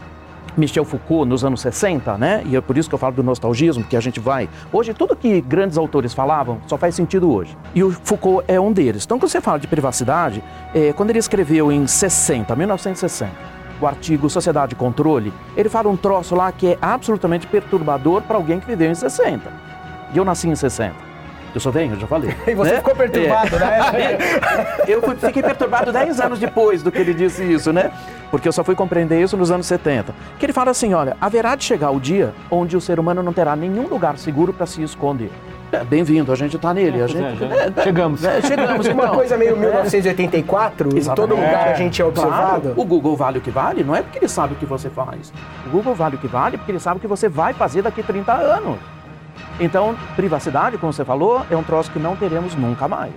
Michel 0.56 0.84
Foucault 0.84 1.28
nos 1.28 1.44
anos 1.44 1.60
60, 1.60 2.18
né? 2.18 2.42
E 2.46 2.56
é 2.56 2.61
por 2.61 2.76
isso 2.76 2.88
que 2.88 2.94
eu 2.94 2.99
falo 2.99 3.14
do 3.14 3.22
nostalgismo, 3.22 3.84
que 3.84 3.96
a 3.96 4.00
gente 4.00 4.20
vai. 4.20 4.49
Hoje, 4.72 4.92
tudo 4.92 5.16
que 5.16 5.40
grandes 5.40 5.78
autores 5.78 6.12
falavam 6.12 6.61
só 6.66 6.76
faz 6.76 6.94
sentido 6.94 7.32
hoje. 7.32 7.56
E 7.75 7.82
o 7.82 7.90
Foucault 7.90 8.44
é 8.46 8.61
um 8.61 8.72
deles. 8.72 9.04
Então, 9.04 9.18
quando 9.18 9.30
você 9.30 9.40
fala 9.40 9.58
de 9.58 9.66
privacidade, 9.66 10.42
é, 10.75 10.92
quando 10.92 11.11
ele 11.11 11.18
escreveu 11.18 11.72
em 11.72 11.87
60, 11.87 12.54
1960, 12.54 13.32
o 13.80 13.87
artigo 13.87 14.30
Sociedade 14.30 14.75
e 14.75 14.76
Controle, 14.76 15.32
ele 15.56 15.68
fala 15.68 15.88
um 15.88 15.96
troço 15.96 16.34
lá 16.34 16.52
que 16.52 16.68
é 16.68 16.78
absolutamente 16.80 17.46
perturbador 17.46 18.22
para 18.22 18.37
alguém 18.37 18.61
que 18.61 18.66
viveu 18.66 18.90
em 18.90 18.94
60. 18.94 19.72
E 20.12 20.19
eu 20.19 20.25
nasci 20.25 20.49
em 20.49 20.54
60. 20.54 21.12
Eu 21.54 21.61
sou 21.61 21.71
velho, 21.71 21.99
já 21.99 22.07
falei. 22.07 22.35
e 22.47 22.54
você 22.54 22.73
né? 22.73 22.76
ficou 22.78 22.95
perturbado, 22.95 23.57
é. 23.57 23.59
né? 23.59 24.19
eu 24.88 25.02
fiquei 25.16 25.42
perturbado 25.42 25.92
10 25.92 26.21
anos 26.21 26.38
depois 26.38 26.83
do 26.83 26.90
que 26.90 26.99
ele 26.99 27.12
disse 27.12 27.42
isso, 27.42 27.73
né? 27.73 27.90
Porque 28.31 28.49
eu 28.49 28.52
só 28.52 28.64
fui 28.64 28.75
compreender 28.75 29.21
isso 29.21 29.37
nos 29.37 29.50
anos 29.50 29.66
70. 29.66 30.14
Que 30.38 30.47
ele 30.47 30.52
fala 30.52 30.71
assim: 30.71 30.95
olha, 30.95 31.16
haverá 31.21 31.54
de 31.54 31.64
chegar 31.64 31.90
o 31.90 32.00
dia 32.00 32.33
onde 32.50 32.76
o 32.76 32.81
ser 32.81 32.99
humano 32.99 33.23
não 33.23 33.33
terá 33.33 33.54
nenhum 33.54 33.87
lugar 33.87 34.16
seguro 34.16 34.52
para 34.52 34.66
se 34.66 34.83
esconder. 34.83 35.31
É, 35.71 35.85
Bem-vindo, 35.85 36.31
a 36.33 36.35
gente 36.35 36.57
está 36.57 36.73
nele. 36.73 37.00
É, 37.00 37.04
a 37.04 37.07
gente, 37.07 37.45
é, 37.45 37.73
é, 37.76 37.83
chegamos. 37.83 38.25
É, 38.25 38.42
chegamos. 38.42 38.87
Uma 38.87 39.09
coisa 39.09 39.37
meio 39.37 39.57
1984, 39.57 40.99
em 40.99 41.14
todo 41.14 41.35
lugar 41.35 41.69
a 41.69 41.75
gente 41.75 42.00
é 42.00 42.04
observado. 42.04 42.61
Claro, 42.61 42.81
o 42.81 42.85
Google 42.85 43.16
vale 43.16 43.38
o 43.38 43.40
que 43.40 43.50
vale, 43.50 43.83
não 43.85 43.97
é 43.97 44.02
porque 44.02 44.19
ele 44.19 44.28
sabe 44.28 44.54
o 44.54 44.57
que 44.57 44.66
você 44.66 44.88
faz. 44.88 45.33
O 45.66 45.71
Google 45.71 45.95
vale 45.95 46.16
o 46.16 46.19
que 46.19 46.28
vale 46.28 46.57
porque 46.57 46.73
ele 46.73 46.81
sabe 46.81 46.99
o 46.99 47.00
que 47.00 47.07
você 47.07 47.28
vai 47.28 47.54
fazer 47.54 47.83
daqui 47.83 48.00
a 48.00 48.04
30 48.04 48.33
anos. 48.33 48.78
Então, 49.61 49.97
privacidade, 50.16 50.78
como 50.78 50.92
você 50.92 51.04
falou, 51.04 51.44
é 51.50 51.56
um 51.56 51.62
troço 51.62 51.90
que 51.90 51.99
não 51.99 52.16
teremos 52.16 52.54
nunca 52.54 52.88
mais. 52.88 53.12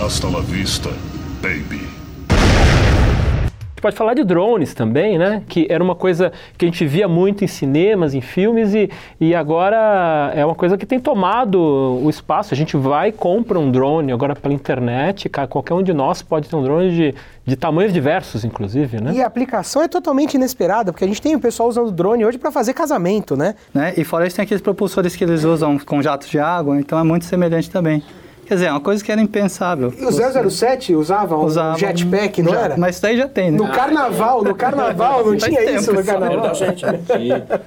Hasta 0.00 0.28
la 0.28 0.40
vista, 0.40 0.90
baby 1.42 1.99
gente 3.80 3.82
pode 3.82 3.96
falar 3.96 4.14
de 4.14 4.22
drones 4.22 4.74
também, 4.74 5.18
né? 5.18 5.42
Que 5.48 5.66
era 5.70 5.82
uma 5.82 5.94
coisa 5.94 6.30
que 6.58 6.66
a 6.66 6.68
gente 6.68 6.86
via 6.86 7.08
muito 7.08 7.42
em 7.42 7.46
cinemas, 7.46 8.14
em 8.14 8.20
filmes, 8.20 8.74
e, 8.74 8.90
e 9.18 9.34
agora 9.34 10.32
é 10.34 10.44
uma 10.44 10.54
coisa 10.54 10.76
que 10.76 10.84
tem 10.84 11.00
tomado 11.00 11.58
o 11.58 12.08
espaço. 12.10 12.52
A 12.52 12.56
gente 12.56 12.76
vai 12.76 13.08
e 13.08 13.12
compra 13.12 13.58
um 13.58 13.70
drone 13.70 14.12
agora 14.12 14.36
pela 14.36 14.52
internet, 14.52 15.28
cara, 15.28 15.48
qualquer 15.48 15.74
um 15.74 15.82
de 15.82 15.94
nós 15.94 16.20
pode 16.20 16.48
ter 16.48 16.56
um 16.56 16.62
drone 16.62 16.94
de, 16.94 17.14
de 17.46 17.56
tamanhos 17.56 17.92
diversos, 17.92 18.44
inclusive, 18.44 19.00
né? 19.00 19.12
E 19.14 19.22
a 19.22 19.26
aplicação 19.26 19.82
é 19.82 19.88
totalmente 19.88 20.34
inesperada, 20.34 20.92
porque 20.92 21.04
a 21.04 21.08
gente 21.08 21.22
tem 21.22 21.34
o 21.34 21.40
pessoal 21.40 21.68
usando 21.68 21.90
drone 21.90 22.24
hoje 22.24 22.36
para 22.36 22.52
fazer 22.52 22.74
casamento, 22.74 23.36
né? 23.36 23.54
né? 23.72 23.94
E 23.96 24.04
fora 24.04 24.26
isso 24.26 24.36
tem 24.36 24.42
aqueles 24.42 24.60
propulsores 24.60 25.16
que 25.16 25.24
eles 25.24 25.44
usam 25.44 25.78
com 25.78 26.02
jatos 26.02 26.28
de 26.28 26.38
água, 26.38 26.78
então 26.78 26.98
é 26.98 27.02
muito 27.02 27.24
semelhante 27.24 27.70
também 27.70 28.02
Quer 28.50 28.54
dizer, 28.54 28.66
é 28.66 28.70
uma 28.72 28.80
coisa 28.80 29.04
que 29.04 29.12
era 29.12 29.20
impensável. 29.20 29.94
E 29.96 30.04
o 30.04 30.10
007 30.50 30.92
usava 30.96 31.36
um 31.38 31.44
Usava 31.44 31.78
jetpack, 31.78 32.42
não 32.42 32.52
já- 32.52 32.60
era? 32.62 32.76
Mas 32.76 32.96
isso 32.96 33.06
aí 33.06 33.16
já 33.16 33.28
tem, 33.28 33.52
né? 33.52 33.56
No 33.56 33.68
carnaval, 33.68 34.42
no 34.42 34.56
carnaval, 34.56 35.18
não 35.24 35.38
Faz 35.38 35.44
tinha 35.44 35.60
tempo 35.60 35.78
isso 35.78 35.92
no 35.92 36.02
carnaval. 36.04 36.52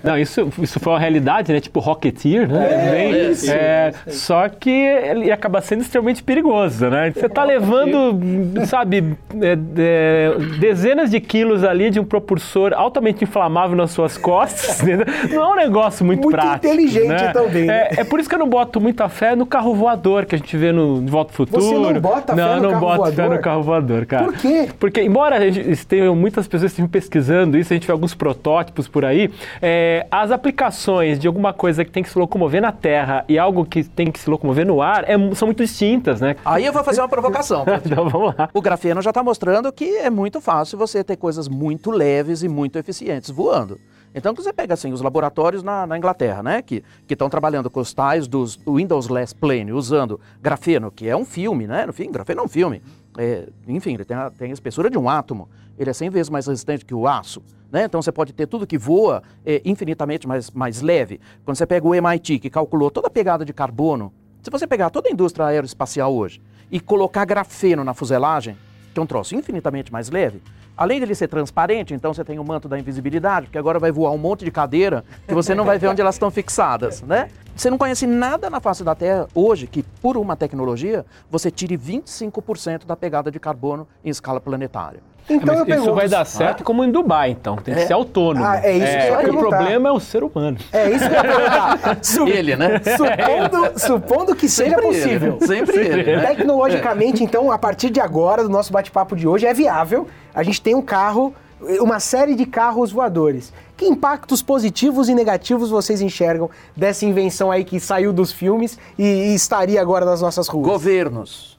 Não, 0.04 0.18
isso, 0.18 0.50
isso 0.62 0.82
foi 0.82 0.92
uma 0.92 1.00
realidade, 1.00 1.54
né? 1.54 1.62
Tipo 1.62 1.80
Rocketeer, 1.80 2.50
né? 2.50 2.68
É, 2.70 2.92
Bem- 2.92 3.32
isso. 3.32 3.50
é, 3.50 3.94
só 4.08 4.50
que 4.50 4.70
ele 4.70 5.32
acaba 5.32 5.62
sendo 5.62 5.84
extremamente 5.84 6.22
perigoso, 6.22 6.90
né? 6.90 7.13
Você 7.16 7.30
tá 7.30 7.46
levando, 7.46 8.20
sabe, 8.66 9.16
é, 9.42 9.58
é, 9.78 10.36
dezenas 10.60 11.10
de 11.10 11.22
quilos 11.22 11.63
ali 11.63 11.90
de 11.92 12.00
um 12.02 12.04
propulsor 12.04 12.74
altamente 12.75 13.24
inflamável 13.24 13.78
nas 13.78 13.92
suas 13.92 14.18
costas. 14.18 14.82
entendeu? 14.84 15.06
Não 15.32 15.44
é 15.44 15.48
um 15.48 15.56
negócio 15.56 16.06
muito, 16.06 16.24
Muito 16.24 16.36
prático. 16.36 16.68
inteligente 16.68 17.08
né? 17.08 17.32
também, 17.32 17.68
né? 17.68 17.88
É, 17.96 18.02
é 18.02 18.04
por 18.04 18.20
isso 18.20 18.28
que 18.28 18.36
eu 18.36 18.40
não 18.40 18.50
boto 18.50 18.82
muita 18.82 19.08
fé 19.08 19.34
no 19.34 19.46
carro 19.46 19.74
voador 19.74 20.25
que 20.25 20.36
a 20.36 20.38
gente 20.38 20.58
vê 20.58 20.73
no 20.74 21.01
De 21.01 21.12
Volta 21.12 21.32
ao 21.32 21.36
Futuro. 21.36 21.62
Você 21.62 21.94
não 21.94 22.01
bota 22.01 22.36
fé 22.36 22.42
não, 22.42 22.56
no 22.56 22.62
não 22.62 22.72
carro 22.72 22.82
fé 22.82 22.98
voador? 22.98 23.36
no 23.36 23.42
carro 23.42 23.63
voador, 23.63 24.06
cara. 24.06 24.25
Por 24.25 24.34
quê? 24.34 24.70
Porque, 24.80 25.01
embora 25.01 25.38
a 25.38 25.50
gente 25.50 25.88
tenha 25.88 26.13
muitas 26.13 26.48
pessoas 26.48 26.72
estejam 26.72 26.89
pesquisando 26.89 27.58
isso, 27.58 27.72
a 27.72 27.75
gente 27.75 27.86
vê 27.86 27.92
alguns 27.94 28.13
protótipos 28.13 28.88
por 28.88 29.06
aí, 29.06 29.32
é, 29.62 30.06
as 30.12 30.32
aplicações 30.32 31.20
de 31.20 31.27
alguma 31.27 31.53
coisa 31.53 31.86
que 31.86 31.92
tem 31.92 32.03
que 32.03 32.10
se 32.10 32.18
locomover 32.18 32.62
na 32.62 32.72
Terra 32.72 33.24
e 33.27 33.38
algo 33.38 33.65
que 33.65 33.84
tem 33.84 34.12
que 34.12 34.20
se 34.20 34.30
locomover 34.30 34.65
no 34.65 34.82
ar 34.82 35.03
é 35.08 35.13
são 35.36 35.48
muito 35.48 35.63
distintas, 35.63 36.20
né? 36.20 36.36
Aí 36.44 36.65
eu 36.65 36.74
vou 36.74 36.84
fazer 36.84 37.01
uma 37.01 37.10
provocação. 37.10 37.65
Então 37.86 38.10
vamos 38.10 38.34
lá. 38.38 38.50
O 38.53 38.62
grafeno 38.62 39.01
já 39.01 39.10
está 39.10 39.22
mostrando 39.22 39.72
que 39.72 39.98
é 39.98 40.10
muito 40.10 40.39
fácil 40.39 40.77
você 40.77 41.03
ter 41.03 41.18
coisas 41.18 41.48
muito 41.48 41.92
leves 41.92 42.42
e 42.42 42.48
muito 42.48 42.77
eficientes 42.77 43.30
voando. 43.30 43.80
Então, 44.13 44.34
você 44.34 44.53
pega 44.53 44.74
assim, 44.74 44.91
os 44.91 45.01
laboratórios 45.01 45.63
na, 45.63 45.88
na 45.88 45.98
Inglaterra, 45.98 46.43
né, 46.43 46.62
que 46.62 46.84
estão 47.10 47.29
trabalhando 47.29 47.70
com 47.70 47.79
os 47.79 47.93
tais 47.93 48.27
dos 48.27 48.55
do 48.55 48.75
Windowsless 48.75 49.34
Plane, 49.34 49.72
usando 49.72 50.20
grafeno, 50.41 50.91
que 50.91 51.08
é 51.08 51.15
um 51.15 51.25
filme, 51.25 51.65
né? 51.65 51.86
No 51.86 51.93
fim, 51.93 52.12
grafeno 52.12 52.41
é 52.41 52.43
um 52.43 52.48
filme. 52.48 52.82
É, 53.17 53.48
enfim, 53.67 53.93
ele 53.93 54.05
tem 54.05 54.15
a, 54.15 54.29
tem 54.29 54.51
a 54.51 54.53
espessura 54.53 54.89
de 54.89 54.98
um 54.98 55.10
átomo. 55.10 55.50
Ele 55.77 55.89
é 55.89 55.93
100 55.93 56.10
vezes 56.10 56.29
mais 56.29 56.46
resistente 56.46 56.86
que 56.86 56.93
o 56.93 57.08
aço. 57.08 57.41
Né? 57.72 57.86
Então, 57.86 58.01
você 58.01 58.12
pode 58.12 58.34
ter 58.34 58.46
tudo 58.46 58.67
que 58.67 58.77
voa 58.77 59.24
é, 59.43 59.62
infinitamente 59.65 60.27
mais, 60.27 60.51
mais 60.51 60.82
leve. 60.82 61.20
Quando 61.43 61.58
você 61.58 61.65
pega 61.65 61.88
o 61.88 61.96
MIT, 61.96 62.39
que 62.39 62.50
calculou 62.50 62.91
toda 62.91 63.08
a 63.08 63.10
pegada 63.10 63.43
de 63.43 63.51
carbono, 63.51 64.13
se 64.43 64.51
você 64.51 64.67
pegar 64.67 64.89
toda 64.89 65.10
a 65.10 65.12
indústria 65.12 65.48
aeroespacial 65.48 66.13
hoje 66.13 66.41
e 66.72 66.79
colocar 66.79 67.25
grafeno 67.25 67.84
na 67.84 67.93
fuselagem, 67.93 68.58
que 68.93 69.00
é 69.00 69.01
um 69.01 69.08
troço 69.08 69.36
infinitamente 69.36 69.91
mais 69.91 70.10
leve, 70.10 70.41
além 70.77 71.00
de 71.00 71.06
ele 71.06 71.15
ser 71.15 71.27
transparente, 71.27 71.94
então 71.94 72.13
você 72.13 72.24
tem 72.24 72.39
o 72.39 72.44
manto 72.44 72.68
da 72.68 72.77
invisibilidade, 72.77 73.48
porque 73.48 73.58
agora 73.58 73.80
vai 73.80 73.92
voar 73.92 74.12
um 74.12 74.18
monte 74.18 74.44
de 74.44 74.51
cadeira 74.51 75.03
que 75.27 75.34
você 75.34 75.53
não 75.53 75.65
vai 75.65 75.77
ver 75.77 75.88
onde 75.88 76.01
elas 76.01 76.15
estão 76.15 76.32
fixadas, 76.32 77.01
né? 77.01 77.30
Você 77.56 77.70
não 77.70 77.77
conhece 77.77 78.08
nada 78.08 78.50
na 78.50 78.60
face 78.60 78.84
da 78.84 78.96
Terra 78.96 79.27
hoje 79.36 79.68
que, 79.68 79.84
por 79.84 80.18
uma 80.18 80.36
tecnologia, 80.36 81.06
você 81.30 81.51
tire 81.51 81.77
25% 81.77 82.86
da 82.86 82.96
pegada 82.96 83.30
de 83.30 83.39
carbono 83.39 83.88
em 84.03 84.10
escala 84.10 84.42
planetária. 84.42 85.01
Então 85.30 85.53
eu 85.53 85.60
Mas 85.60 85.60
isso 85.60 85.65
pergunto... 85.65 85.96
vai 85.96 86.10
dar 86.10 86.25
certo 86.25 86.63
como 86.63 86.84
em 86.84 86.92
Dubai, 86.92 87.32
então. 87.32 87.56
Tem 87.56 87.74
que 87.74 87.80
É. 87.82 87.88
ser 87.88 87.94
autônomo. 87.94 88.46
Ah, 88.46 88.60
é 88.62 88.74
isso 88.77 88.86
que 88.98 89.08
eu 89.08 89.22
ia 89.22 89.34
o 89.34 89.38
problema 89.38 89.89
é 89.89 89.92
o 89.92 90.00
ser 90.00 90.24
humano. 90.24 90.58
É 90.72 90.89
isso 90.89 91.08
que 91.10 91.15
eu 91.15 91.18
ia 91.18 91.24
perguntar. 91.24 91.98
Su- 92.03 92.27
Ele, 92.27 92.56
né? 92.56 92.82
Supondo, 92.98 93.80
supondo 93.80 94.36
que 94.36 94.50
seja 94.50 94.72
Sempre 94.75 94.88
ele, 94.88 94.98
possível. 94.98 95.38
Sempre 95.42 95.80
ele, 95.88 96.15
né? 96.18 96.25
Tecnologicamente, 96.27 97.24
então, 97.24 97.51
a 97.51 97.58
partir 97.58 97.89
de 97.89 98.00
agora, 98.00 98.44
do 98.44 98.50
nosso 98.50 98.72
bate-papo 98.74 99.15
de 99.15 99.27
hoje, 99.27 99.46
é 99.46 99.53
viável. 99.53 100.08
A 100.36 100.44
gente 100.44 100.62
tem 100.62 100.75
um 100.75 100.82
carro, 100.82 101.34
uma 101.80 102.00
série 102.00 102.36
de 102.36 102.46
carros 102.46 102.92
voadores. 102.92 103.53
Que 103.77 103.86
impactos 103.86 104.42
positivos 104.44 105.10
e 105.10 105.15
negativos 105.15 105.70
vocês 105.70 106.00
enxergam 106.01 106.50
dessa 106.75 107.06
invenção 107.06 107.50
aí 107.51 107.63
que 107.63 107.80
saiu 107.80 108.13
dos 108.13 108.32
filmes 108.32 108.77
e, 109.00 109.03
e 109.03 109.36
estaria 109.36 109.82
agora 109.82 110.06
nas 110.06 110.22
nossas 110.22 110.48
ruas? 110.48 110.68
Governos. 110.68 111.52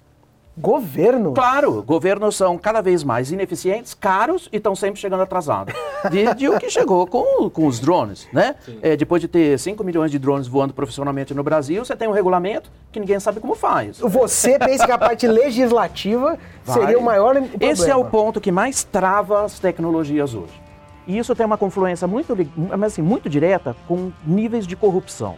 Governo? 0.57 1.33
Claro, 1.33 1.83
governos 1.83 2.37
são 2.37 2.57
cada 2.57 2.81
vez 2.81 3.03
mais 3.03 3.33
ineficientes, 3.33 3.93
caros 3.93 4.49
e 4.53 4.57
estão 4.57 4.77
sempre 4.77 5.01
chegando 5.01 5.23
atrasados. 5.23 5.75
Desde 6.11 6.49
o 6.49 6.59
que 6.61 6.71
chegou 6.71 7.07
com, 7.07 7.51
com 7.51 7.67
os 7.67 7.81
drones, 7.81 8.29
né? 8.33 8.55
É, 8.81 8.97
depois 8.97 9.21
de 9.21 9.27
ter 9.27 9.59
5 9.59 9.83
milhões 9.83 10.11
de 10.13 10.19
drones 10.19 10.47
voando 10.47 10.73
profissionalmente 10.73 11.35
no 11.35 11.43
Brasil, 11.43 11.85
você 11.85 11.97
tem 11.97 12.07
um 12.07 12.13
regulamento 12.13 12.71
que 12.93 13.01
ninguém 13.01 13.19
sabe 13.19 13.41
como 13.41 13.57
faz. 13.57 13.99
Você 13.99 14.57
pensa 14.59 14.87
que 14.87 14.93
a 14.93 14.99
parte 14.99 15.27
legislativa 15.27 16.39
seria 16.65 16.99
o 16.99 17.03
maior 17.03 17.35
problema? 17.35 17.73
Esse 17.73 17.91
é 17.91 17.97
o 17.97 18.05
ponto 18.05 18.41
que 18.41 18.53
mais 18.53 18.85
trava 18.85 19.45
as 19.45 19.59
tecnologias 19.59 20.35
hoje. 20.35 20.63
E 21.07 21.19
isso 21.19 21.35
tem 21.35 21.45
uma 21.45 21.59
confluência 21.59 22.07
muito, 22.07 22.35
assim, 22.83 23.03
muito 23.03 23.29
direta 23.29 23.77
com 23.89 24.13
níveis 24.25 24.67
de 24.67 24.77
corrupção. 24.77 25.37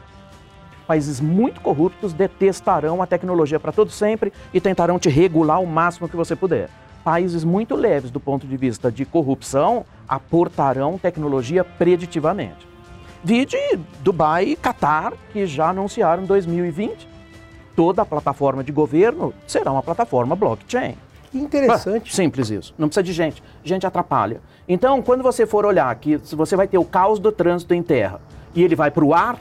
Países 0.87 1.21
muito 1.21 1.61
corruptos 1.61 2.13
detestarão 2.13 3.03
a 3.03 3.07
tecnologia 3.07 3.59
para 3.59 3.73
todo 3.73 3.91
sempre 3.91 4.33
e 4.55 4.61
tentarão 4.61 4.99
te 4.99 5.09
regular 5.09 5.61
o 5.61 5.67
máximo 5.67 6.09
que 6.09 6.17
você 6.17 6.37
puder. 6.37 6.71
Países 7.03 7.45
muito 7.45 7.75
leves 7.75 8.11
do 8.11 8.21
ponto 8.21 8.47
de 8.47 8.57
vista 8.57 8.91
de 8.91 9.05
corrupção 9.05 9.85
aportarão 10.09 10.99
tecnologia 10.99 11.65
preditivamente. 11.65 12.67
Vide 13.23 13.59
Dubai 14.01 14.45
e 14.45 14.57
Catar, 14.57 15.13
que 15.33 15.47
já 15.47 15.71
anunciaram 15.71 16.23
em 16.23 16.27
2020. 16.27 17.09
Toda 17.75 18.03
a 18.03 18.07
plataforma 18.07 18.63
de 18.63 18.71
governo 18.71 19.35
será 19.47 19.73
uma 19.73 19.83
plataforma 19.83 20.37
blockchain. 20.37 20.97
Que 21.33 21.39
interessante. 21.39 22.11
Ah, 22.13 22.15
simples 22.15 22.51
isso. 22.51 22.75
Não 22.79 22.89
precisa 22.89 23.03
de 23.03 23.13
gente. 23.13 23.43
Gente 23.65 23.87
atrapalha. 23.87 24.41
Então, 24.69 25.03
quando 25.03 25.23
você 25.23 25.47
for 25.47 25.67
olhar 25.67 25.93
que 25.97 26.17
você 26.17 26.55
vai 26.55 26.69
ter 26.69 26.79
o 26.79 26.85
caos 26.85 27.19
do 27.19 27.33
trânsito 27.33 27.75
em 27.75 27.83
terra 27.83 28.21
e 28.55 28.63
ele 28.63 28.77
vai 28.77 28.91
para 28.91 29.05
o 29.05 29.13
ar, 29.13 29.39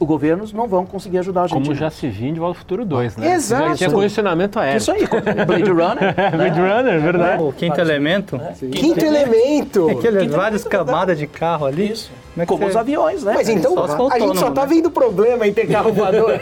os 0.00 0.06
governos 0.06 0.52
não 0.52 0.66
vão 0.66 0.86
conseguir 0.86 1.18
ajudar 1.18 1.42
a 1.42 1.46
gente. 1.46 1.62
Como 1.62 1.74
já 1.74 1.90
se 1.90 2.08
viu 2.08 2.28
em 2.28 2.32
De 2.32 2.40
Volta 2.40 2.56
ao 2.56 2.60
Futuro 2.60 2.84
2, 2.86 3.18
né? 3.18 3.34
Exato. 3.34 3.68
Já 3.68 3.76
tinha 3.76 3.90
condicionamento 3.90 4.58
aéreo. 4.58 4.78
Isso 4.78 4.90
aí, 4.90 5.06
Blade 5.46 5.70
Runner. 5.70 6.14
né? 6.16 6.30
Blade 6.30 6.60
Runner, 6.60 7.00
verdade. 7.00 7.42
O 7.42 7.52
quinto 7.52 7.78
elemento, 7.78 8.38
Quinto 8.70 9.04
elemento. 9.04 9.90
aqueles 9.98 10.34
várias 10.34 10.64
camadas 10.64 11.18
de 11.18 11.26
carro 11.26 11.66
ali. 11.66 11.92
Isso. 11.92 12.10
Como 12.34 12.42
é 12.42 12.46
Como 12.46 12.60
você- 12.60 12.70
os 12.70 12.76
aviões, 12.76 13.24
né? 13.24 13.32
Mas 13.34 13.48
então, 13.48 13.74
for 13.74 14.12
a 14.12 14.18
gente 14.18 14.38
só 14.38 14.50
tá 14.50 14.62
né? 14.62 14.68
vendo 14.68 14.90
problema 14.90 15.46
em 15.46 15.52
ter 15.52 15.66
carro 15.66 15.92
voador. 15.92 16.40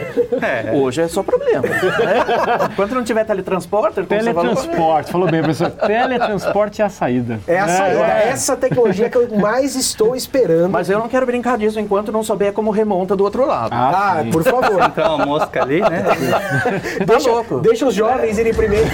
Hoje 0.75 1.01
é 1.01 1.07
só 1.07 1.23
problema. 1.23 1.63
né? 1.63 1.75
Enquanto 2.71 2.93
não 2.93 3.03
tiver 3.03 3.25
falou, 3.25 3.91
Teletransporte, 3.91 5.11
falou 5.11 5.29
bem, 5.29 5.41
professor. 5.41 5.71
Teletransporte 5.71 6.81
é 6.81 6.85
a 6.85 6.89
saída. 6.89 7.39
É 7.47 7.59
a 7.59 7.67
saída, 7.67 7.99
é. 8.01 8.29
essa 8.29 8.55
tecnologia 8.55 9.09
que 9.09 9.17
eu 9.17 9.27
mais 9.39 9.75
estou 9.75 10.15
esperando. 10.15 10.71
Mas 10.71 10.89
eu 10.89 10.99
não 10.99 11.09
quero 11.09 11.25
brincar 11.25 11.57
disso 11.57 11.79
enquanto 11.79 12.11
não 12.11 12.23
souber 12.23 12.53
como 12.53 12.69
remonta 12.71 13.15
do 13.15 13.23
outro 13.23 13.45
lado. 13.45 13.48
Ah, 13.51 14.23
por 14.31 14.43
favor. 14.43 14.81
Entrar 14.83 15.15
uma 15.15 15.25
mosca 15.25 15.61
ali, 15.61 15.81
né? 15.81 16.03
deixa, 17.05 17.29
louco. 17.29 17.59
deixa 17.59 17.87
os 17.87 17.93
jovens 17.93 18.37
irem 18.37 18.53
primeiro. 18.53 18.87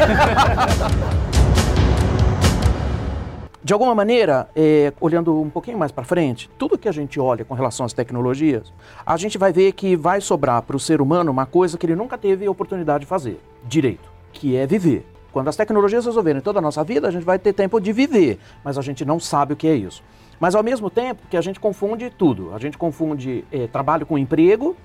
De 3.65 3.74
alguma 3.74 3.95
maneira, 3.95 4.47
é, 4.55 4.93
olhando 5.01 5.41
um 5.41 5.50
pouquinho 5.50 5.75
mais 5.75 5.91
para 5.91 6.03
frente, 6.03 6.47
tudo 6.55 6.77
que 6.77 6.88
a 6.88 6.91
gente 6.91 7.19
olha 7.19 7.43
com 7.43 7.55
relação 7.55 7.83
às 7.83 7.93
tecnologias, 7.93 8.71
a 9.03 9.17
gente 9.17 9.39
vai 9.39 9.51
ver 9.51 9.71
que 9.71 9.95
vai 9.95 10.21
sobrar 10.21 10.62
para 10.62 10.75
o 10.75 10.79
ser 10.79 11.01
humano 11.01 11.31
uma 11.31 11.47
coisa 11.47 11.75
que 11.75 11.83
ele 11.83 11.95
nunca 11.95 12.15
teve 12.15 12.47
oportunidade 12.47 13.05
de 13.05 13.07
fazer, 13.07 13.41
direito, 13.63 14.07
que 14.31 14.55
é 14.55 14.67
viver. 14.67 15.03
Quando 15.31 15.47
as 15.47 15.55
tecnologias 15.55 16.05
resolverem 16.05 16.41
toda 16.41 16.59
a 16.59 16.62
nossa 16.62 16.83
vida, 16.83 17.07
a 17.07 17.12
gente 17.12 17.25
vai 17.25 17.39
ter 17.39 17.53
tempo 17.53 17.81
de 17.81 17.91
viver, 17.91 18.38
mas 18.63 18.77
a 18.77 18.83
gente 18.83 19.03
não 19.03 19.19
sabe 19.19 19.53
o 19.53 19.55
que 19.55 19.67
é 19.67 19.75
isso. 19.75 20.03
Mas 20.39 20.54
ao 20.56 20.63
mesmo 20.63 20.89
tempo 20.89 21.22
que 21.30 21.38
a 21.38 21.42
gente 21.42 21.60
confunde 21.60 22.10
tudo, 22.10 22.54
a 22.54 22.60
gente 22.60 22.77
confunde 22.77 23.46
é, 23.51 23.68
trabalho 23.68 24.06
com 24.06 24.18
emprego 24.18 24.75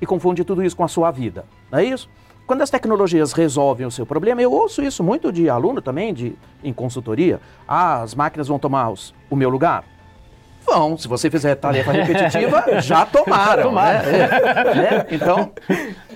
e 0.00 0.06
confunde 0.06 0.44
tudo 0.44 0.62
isso 0.64 0.76
com 0.76 0.84
a 0.84 0.88
sua 0.88 1.10
vida, 1.10 1.44
não 1.70 1.78
é 1.78 1.84
isso? 1.84 2.08
Quando 2.46 2.62
as 2.62 2.70
tecnologias 2.70 3.32
resolvem 3.34 3.86
o 3.86 3.90
seu 3.90 4.06
problema, 4.06 4.40
eu 4.40 4.50
ouço 4.50 4.82
isso 4.82 5.04
muito 5.04 5.30
de 5.30 5.50
aluno 5.50 5.82
também, 5.82 6.14
de, 6.14 6.34
em 6.64 6.72
consultoria. 6.72 7.40
Ah, 7.66 8.00
as 8.00 8.14
máquinas 8.14 8.48
vão 8.48 8.58
tomar 8.58 8.88
os- 8.90 9.12
o 9.28 9.36
meu 9.36 9.50
lugar? 9.50 9.84
Vão, 10.64 10.96
se 10.96 11.06
você 11.08 11.30
fizer 11.30 11.54
tarefa 11.56 11.92
repetitiva, 11.92 12.64
já 12.80 13.04
tomaram. 13.04 13.72
né? 13.72 14.02
É, 14.06 14.74
né? 14.74 15.06
Então, 15.10 15.50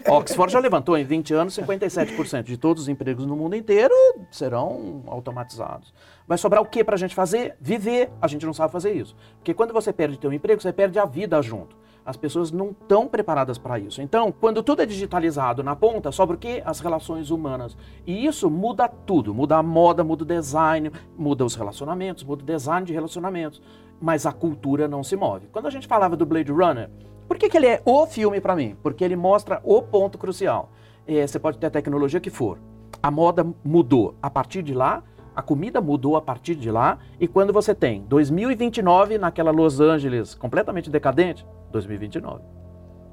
Oxford 0.09 0.53
já 0.53 0.59
levantou 0.59 0.97
em 0.97 1.05
20 1.05 1.35
anos 1.35 1.57
57% 1.57 2.45
de 2.45 2.57
todos 2.57 2.83
os 2.83 2.89
empregos 2.89 3.27
no 3.27 3.37
mundo 3.37 3.55
inteiro 3.55 3.95
serão 4.31 5.03
automatizados. 5.07 5.95
Vai 6.27 6.39
sobrar 6.39 6.63
o 6.63 6.67
que 6.67 6.83
para 6.83 6.95
a 6.95 6.99
gente 6.99 7.15
fazer? 7.15 7.57
Viver. 7.61 8.11
A 8.21 8.27
gente 8.27 8.45
não 8.45 8.53
sabe 8.53 8.73
fazer 8.73 8.93
isso. 8.93 9.15
Porque 9.37 9.55
quando 9.55 9.73
você 9.73 9.93
perde 9.93 10.19
teu 10.19 10.33
emprego, 10.33 10.61
você 10.61 10.73
perde 10.73 10.99
a 10.99 11.05
vida 11.05 11.41
junto. 11.43 11.77
As 12.05 12.17
pessoas 12.17 12.51
não 12.51 12.71
estão 12.71 13.07
preparadas 13.07 13.59
para 13.59 13.79
isso. 13.79 14.03
Então, 14.03 14.33
quando 14.33 14.63
tudo 14.63 14.83
é 14.83 14.87
digitalizado 14.87 15.63
na 15.63 15.77
ponta, 15.77 16.11
sobra 16.11 16.35
o 16.35 16.39
quê? 16.39 16.61
As 16.65 16.81
relações 16.81 17.31
humanas. 17.31 17.77
E 18.05 18.27
isso 18.27 18.51
muda 18.51 18.89
tudo. 18.89 19.33
Muda 19.33 19.57
a 19.57 19.63
moda, 19.63 20.03
muda 20.03 20.25
o 20.25 20.27
design, 20.27 20.91
muda 21.17 21.45
os 21.45 21.55
relacionamentos, 21.55 22.25
muda 22.25 22.43
o 22.43 22.47
design 22.47 22.85
de 22.85 22.93
relacionamentos. 22.93 23.63
Mas 24.01 24.27
a 24.27 24.33
cultura 24.33 24.89
não 24.89 25.05
se 25.05 25.15
move. 25.15 25.47
Quando 25.53 25.67
a 25.67 25.71
gente 25.71 25.87
falava 25.87 26.17
do 26.17 26.27
Blade 26.27 26.51
Runner, 26.51 26.91
por 27.29 27.39
que, 27.39 27.49
que 27.49 27.57
ele 27.57 27.67
é 27.67 27.83
o 27.85 28.07
filme 28.07 28.41
para 28.41 28.55
mim? 28.55 28.77
Porque 28.83 29.05
ele 29.05 29.17
mostra 29.17 29.61
o 29.65 29.83
ponto 29.83 30.19
crucial. 30.19 30.71
É, 31.07 31.27
você 31.27 31.39
pode 31.39 31.59
ter 31.59 31.67
a 31.67 31.71
tecnologia 31.71 32.21
que 32.21 32.31
for. 32.31 32.59
A 33.03 33.11
moda 33.11 33.47
mudou 33.65 34.15
a 34.23 34.31
partir 34.31 34.63
de 34.63 34.75
lá, 34.75 35.03
a 35.35 35.43
comida 35.43 35.81
mudou 35.81 36.17
a 36.17 36.23
partir 36.23 36.55
de 36.55 36.71
lá, 36.71 36.99
e 37.19 37.27
quando 37.27 37.53
você 37.53 37.75
tem 37.75 38.05
2029 38.09 39.19
naquela 39.19 39.51
Los 39.51 39.81
Angeles 39.81 40.35
completamente 40.35 40.91
decadente, 40.91 41.47
2029. 41.71 42.43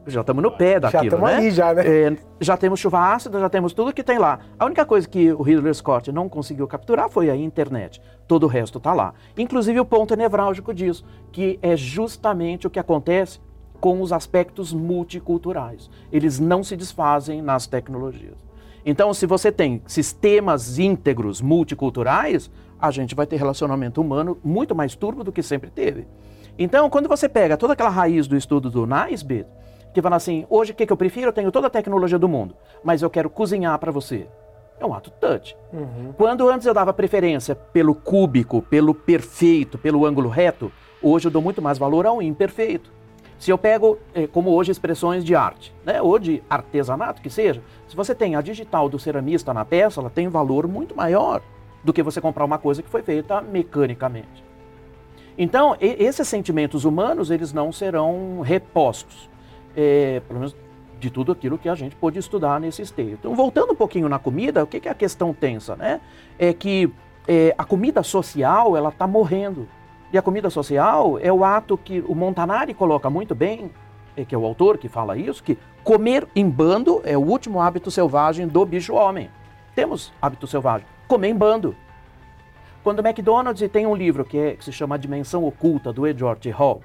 Já 0.07 0.21
estamos 0.21 0.41
no 0.41 0.51
pé 0.51 0.79
daquilo, 0.79 1.11
tamo 1.11 1.27
né? 1.27 1.35
ali 1.35 1.51
já, 1.51 1.73
né? 1.73 1.83
É, 1.85 2.17
já 2.39 2.57
temos 2.57 2.79
chuva 2.79 3.13
ácida, 3.13 3.39
já 3.39 3.49
temos 3.49 3.73
tudo 3.73 3.93
que 3.93 4.03
tem 4.03 4.17
lá. 4.17 4.39
A 4.57 4.65
única 4.65 4.85
coisa 4.85 5.07
que 5.07 5.31
o 5.31 5.41
Ridley 5.41 5.73
Scott 5.73 6.11
não 6.11 6.27
conseguiu 6.27 6.67
capturar 6.67 7.09
foi 7.09 7.29
a 7.29 7.35
internet. 7.35 8.01
Todo 8.27 8.43
o 8.43 8.47
resto 8.47 8.79
está 8.79 8.93
lá. 8.93 9.13
Inclusive 9.37 9.79
o 9.79 9.85
ponto 9.85 10.15
nevrálgico 10.15 10.73
disso, 10.73 11.05
que 11.31 11.59
é 11.61 11.75
justamente 11.75 12.65
o 12.65 12.69
que 12.69 12.79
acontece 12.79 13.39
com 13.79 14.01
os 14.01 14.11
aspectos 14.11 14.73
multiculturais. 14.73 15.89
Eles 16.11 16.39
não 16.39 16.63
se 16.63 16.75
desfazem 16.75 17.41
nas 17.41 17.67
tecnologias. 17.67 18.37
Então, 18.85 19.13
se 19.13 19.25
você 19.25 19.51
tem 19.51 19.81
sistemas 19.85 20.79
íntegros 20.79 21.41
multiculturais, 21.41 22.49
a 22.79 22.91
gente 22.91 23.13
vai 23.13 23.27
ter 23.27 23.35
relacionamento 23.35 24.01
humano 24.01 24.37
muito 24.43 24.73
mais 24.73 24.95
turbo 24.95 25.23
do 25.23 25.31
que 25.31 25.43
sempre 25.43 25.69
teve. 25.69 26.07
Então, 26.57 26.89
quando 26.89 27.07
você 27.07 27.29
pega 27.29 27.57
toda 27.57 27.73
aquela 27.73 27.89
raiz 27.89 28.27
do 28.27 28.35
estudo 28.35 28.69
do 28.69 28.85
Naisbitt, 28.85 29.49
que 29.93 30.01
fala 30.01 30.15
assim, 30.15 30.45
hoje 30.49 30.71
o 30.71 30.75
que, 30.75 30.85
que 30.85 30.93
eu 30.93 30.97
prefiro? 30.97 31.27
Eu 31.27 31.33
tenho 31.33 31.51
toda 31.51 31.67
a 31.67 31.69
tecnologia 31.69 32.19
do 32.19 32.27
mundo, 32.27 32.55
mas 32.83 33.01
eu 33.01 33.09
quero 33.09 33.29
cozinhar 33.29 33.77
para 33.79 33.91
você. 33.91 34.27
É 34.79 34.85
um 34.85 34.93
ato 34.93 35.11
touch. 35.11 35.57
Quando 36.15 36.47
antes 36.47 36.65
eu 36.65 36.73
dava 36.73 36.93
preferência 36.93 37.53
pelo 37.53 37.93
cúbico, 37.93 38.61
pelo 38.61 38.93
perfeito, 38.93 39.77
pelo 39.77 40.05
ângulo 40.05 40.29
reto, 40.29 40.71
hoje 41.01 41.27
eu 41.27 41.31
dou 41.31 41.41
muito 41.41 41.61
mais 41.61 41.77
valor 41.77 42.05
ao 42.05 42.21
imperfeito. 42.21 42.91
Se 43.39 43.51
eu 43.51 43.57
pego, 43.57 43.97
eh, 44.13 44.27
como 44.27 44.51
hoje, 44.51 44.69
expressões 44.69 45.23
de 45.23 45.33
arte, 45.33 45.73
né, 45.85 46.01
ou 46.01 46.19
de 46.19 46.43
artesanato, 46.49 47.21
que 47.21 47.29
seja, 47.29 47.63
se 47.87 47.95
você 47.95 48.13
tem 48.13 48.35
a 48.35 48.41
digital 48.41 48.89
do 48.89 48.99
ceramista 48.99 49.53
na 49.53 49.63
peça, 49.63 50.01
ela 50.01 50.09
tem 50.09 50.27
um 50.27 50.31
valor 50.31 50.67
muito 50.67 50.93
maior 50.93 51.41
do 51.81 51.93
que 51.93 52.03
você 52.03 52.19
comprar 52.19 52.43
uma 52.43 52.57
coisa 52.57 52.83
que 52.83 52.89
foi 52.89 53.01
feita 53.01 53.41
mecanicamente. 53.41 54.43
Então, 55.37 55.77
esses 55.79 56.27
sentimentos 56.27 56.83
humanos, 56.83 57.31
eles 57.31 57.53
não 57.53 57.71
serão 57.71 58.41
repostos, 58.41 59.29
eh, 59.73 60.21
pelo 60.27 60.41
menos 60.41 60.53
de 60.99 61.09
tudo 61.09 61.31
aquilo 61.31 61.57
que 61.57 61.69
a 61.69 61.75
gente 61.75 61.95
pôde 61.95 62.19
estudar 62.19 62.59
nesse 62.59 62.81
esteio. 62.81 63.13
Então, 63.13 63.33
voltando 63.33 63.71
um 63.71 63.75
pouquinho 63.75 64.09
na 64.09 64.19
comida, 64.19 64.61
o 64.61 64.67
que 64.67 64.81
que 64.81 64.89
é 64.89 64.91
a 64.91 64.95
questão 64.95 65.33
tensa, 65.33 65.77
né? 65.77 66.01
É 66.37 66.51
que 66.51 66.91
eh, 67.25 67.55
a 67.57 67.63
comida 67.63 68.03
social, 68.03 68.75
ela 68.75 68.89
está 68.89 69.07
morrendo. 69.07 69.65
E 70.11 70.17
a 70.17 70.21
comida 70.21 70.49
social 70.49 71.19
é 71.19 71.31
o 71.31 71.43
ato 71.43 71.77
que 71.77 72.03
o 72.07 72.15
Montanari 72.15 72.73
coloca 72.73 73.09
muito 73.09 73.35
bem, 73.35 73.71
que 74.27 74.33
é 74.33 74.37
o 74.37 74.45
autor 74.45 74.77
que 74.77 74.89
fala 74.89 75.17
isso, 75.17 75.43
que 75.43 75.57
comer 75.83 76.27
em 76.35 76.49
bando 76.49 77.01
é 77.05 77.17
o 77.17 77.21
último 77.21 77.61
hábito 77.61 77.89
selvagem 77.89 78.47
do 78.47 78.65
bicho 78.65 78.93
homem. 78.93 79.29
Temos 79.75 80.11
hábito 80.21 80.47
selvagem, 80.47 80.85
comer 81.07 81.29
em 81.29 81.35
bando. 81.35 81.75
Quando 82.83 82.99
o 82.99 83.07
McDonald's 83.07 83.69
tem 83.71 83.85
um 83.85 83.95
livro 83.95 84.25
que, 84.25 84.37
é- 84.37 84.55
que 84.55 84.65
se 84.65 84.71
chama 84.71 84.95
A 84.95 84.97
Dimensão 84.97 85.45
Oculta, 85.45 85.93
do 85.93 86.07
Edward 86.07 86.49
Hall, 86.51 86.81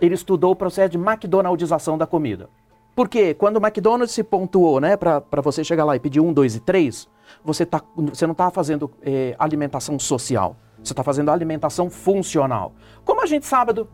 ele 0.00 0.14
estudou 0.14 0.52
o 0.52 0.56
processo 0.56 0.90
de 0.90 0.98
McDonaldização 0.98 1.96
da 1.96 2.06
comida. 2.06 2.48
Porque 2.94 3.34
quando 3.34 3.56
o 3.56 3.60
McDonald's 3.64 4.12
se 4.12 4.22
pontuou, 4.22 4.80
né, 4.80 4.96
para 4.96 5.22
você 5.42 5.64
chegar 5.64 5.84
lá 5.84 5.96
e 5.96 6.00
pedir 6.00 6.20
um, 6.20 6.32
dois 6.32 6.54
e 6.56 6.60
três, 6.60 7.08
você, 7.44 7.64
tá, 7.66 7.82
você 7.94 8.26
não 8.26 8.32
está 8.32 8.50
fazendo 8.50 8.90
eh, 9.02 9.34
alimentação 9.38 9.98
social, 9.98 10.56
você 10.86 10.92
está 10.92 11.02
fazendo 11.02 11.30
alimentação 11.30 11.90
funcional. 11.90 12.72
Como 13.04 13.22
a 13.22 13.26
gente 13.26 13.46
sábado, 13.46 13.88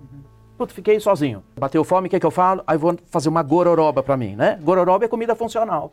puto, 0.56 0.72
fiquei 0.72 0.98
sozinho, 1.00 1.42
bateu 1.58 1.82
fome, 1.84 2.06
o 2.06 2.10
que, 2.10 2.20
que 2.20 2.26
eu 2.26 2.30
falo? 2.30 2.62
Aí 2.66 2.76
vou 2.76 2.96
fazer 3.06 3.28
uma 3.28 3.42
gororoba 3.42 4.02
para 4.02 4.16
mim, 4.16 4.36
né? 4.36 4.58
Gororoba 4.62 5.04
é 5.04 5.08
comida 5.08 5.34
funcional. 5.34 5.92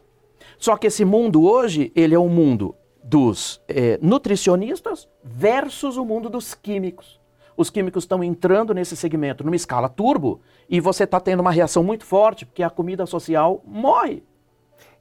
Só 0.57 0.75
que 0.77 0.87
esse 0.87 1.05
mundo 1.05 1.43
hoje, 1.43 1.91
ele 1.95 2.15
é 2.15 2.19
um 2.19 2.29
mundo 2.29 2.75
dos 3.03 3.61
eh, 3.67 3.97
nutricionistas 4.01 5.07
versus 5.23 5.97
o 5.97 6.05
mundo 6.05 6.29
dos 6.29 6.53
químicos. 6.53 7.19
Os 7.55 7.69
químicos 7.69 8.03
estão 8.03 8.23
entrando 8.23 8.73
nesse 8.73 8.95
segmento 8.95 9.43
numa 9.43 9.55
escala 9.55 9.89
turbo 9.89 10.39
e 10.69 10.79
você 10.79 11.03
está 11.03 11.19
tendo 11.19 11.41
uma 11.41 11.51
reação 11.51 11.83
muito 11.83 12.05
forte 12.05 12.45
porque 12.45 12.63
a 12.63 12.69
comida 12.69 13.05
social 13.05 13.61
morre. 13.65 14.23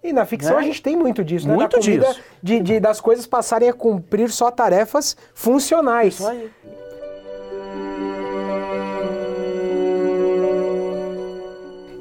E 0.02 0.12
na 0.12 0.24
ficção 0.24 0.54
Né? 0.54 0.60
a 0.60 0.62
gente 0.62 0.80
tem 0.82 0.96
muito 0.96 1.24
disso, 1.24 1.48
né? 1.48 1.54
Muito 1.54 1.76
da 1.76 1.82
comida, 1.82 2.06
disso. 2.06 2.20
De, 2.42 2.60
de- 2.60 2.80
das 2.80 3.00
coisas 3.00 3.26
passarem 3.26 3.68
a 3.68 3.72
cumprir 3.72 4.30
só 4.30 4.50
tarefas 4.50 5.16
funcionais. 5.34 6.14
Isso 6.14 6.26
aí. 6.26 6.50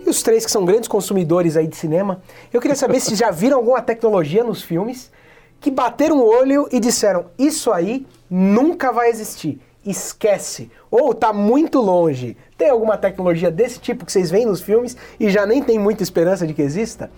E 0.06 0.10
os 0.10 0.22
três 0.24 0.46
que 0.46 0.52
são 0.52 0.64
grandes 0.64 0.88
consumidores 0.88 1.58
aí 1.58 1.68
de 1.68 1.76
cinema, 1.76 2.22
eu 2.54 2.62
queria 2.62 2.76
saber 2.76 3.00
se 3.00 3.16
já 3.16 3.30
viram 3.30 3.58
alguma 3.58 3.82
tecnologia 3.82 4.44
nos 4.44 4.62
filmes 4.62 5.12
que 5.60 5.70
bateram 5.72 6.20
o 6.20 6.26
olho 6.26 6.68
e 6.72 6.80
disseram: 6.80 7.26
Isso 7.38 7.72
aí 7.72 8.06
nunca 8.30 8.92
vai 8.92 9.10
existir. 9.10 9.60
Esquece. 9.86 10.70
Ou 10.92 11.14
tá 11.14 11.32
muito 11.34 11.80
longe. 11.82 12.36
Tem 12.58 12.70
alguma 12.70 12.98
tecnologia 12.98 13.50
desse 13.50 13.80
tipo 13.80 14.06
que 14.06 14.12
vocês 14.12 14.30
veem 14.30 14.46
nos 14.46 14.62
filmes 14.62 14.96
e 15.20 15.30
já 15.30 15.46
nem 15.46 15.62
tem 15.64 15.80
muita 15.80 16.04
esperança 16.04 16.46
de 16.46 16.54
que 16.54 16.62
exista? 16.62 17.10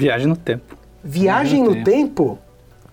Viagem 0.00 0.26
no 0.26 0.36
tempo. 0.36 0.76
Viagem 1.04 1.62
no 1.62 1.72
Meu 1.72 1.84
tempo? 1.84 2.38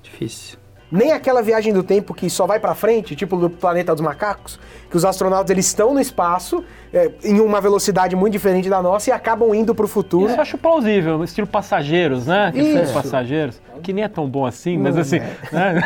Difícil. 0.04 0.58
Nem 0.92 1.12
aquela 1.12 1.42
viagem 1.42 1.74
do 1.74 1.84
tempo 1.84 2.14
que 2.14 2.30
só 2.30 2.46
vai 2.48 2.60
pra 2.60 2.74
frente, 2.74 3.16
tipo 3.16 3.36
do 3.38 3.50
planeta 3.50 3.94
dos 3.94 4.02
macacos, 4.02 4.60
que 4.90 4.96
os 4.96 5.04
astronautas 5.04 5.50
eles 5.50 5.66
estão 5.66 5.94
no 5.94 6.00
espaço 6.00 6.64
é, 6.94 7.12
em 7.24 7.40
uma 7.40 7.60
velocidade 7.62 8.16
muito 8.16 8.34
diferente 8.34 8.70
da 8.70 8.82
nossa 8.82 9.10
e 9.10 9.14
acabam 9.14 9.54
indo 9.54 9.74
pro 9.76 9.88
futuro. 9.88 10.28
Isso 10.28 10.36
eu 10.36 10.42
acho 10.42 10.58
plausível, 10.58 11.24
estilo 11.24 11.48
passageiros, 11.48 12.28
né? 12.28 12.52
Filme 12.54 12.82
Isso. 12.84 12.94
Passageiros, 12.94 13.62
que 13.84 13.94
nem 13.94 14.04
é 14.04 14.08
tão 14.08 14.28
bom 14.28 14.46
assim, 14.46 14.78
mas 14.78 14.96
Não 14.96 15.02
assim. 15.02 15.18
é. 15.18 15.22
né? 15.52 15.82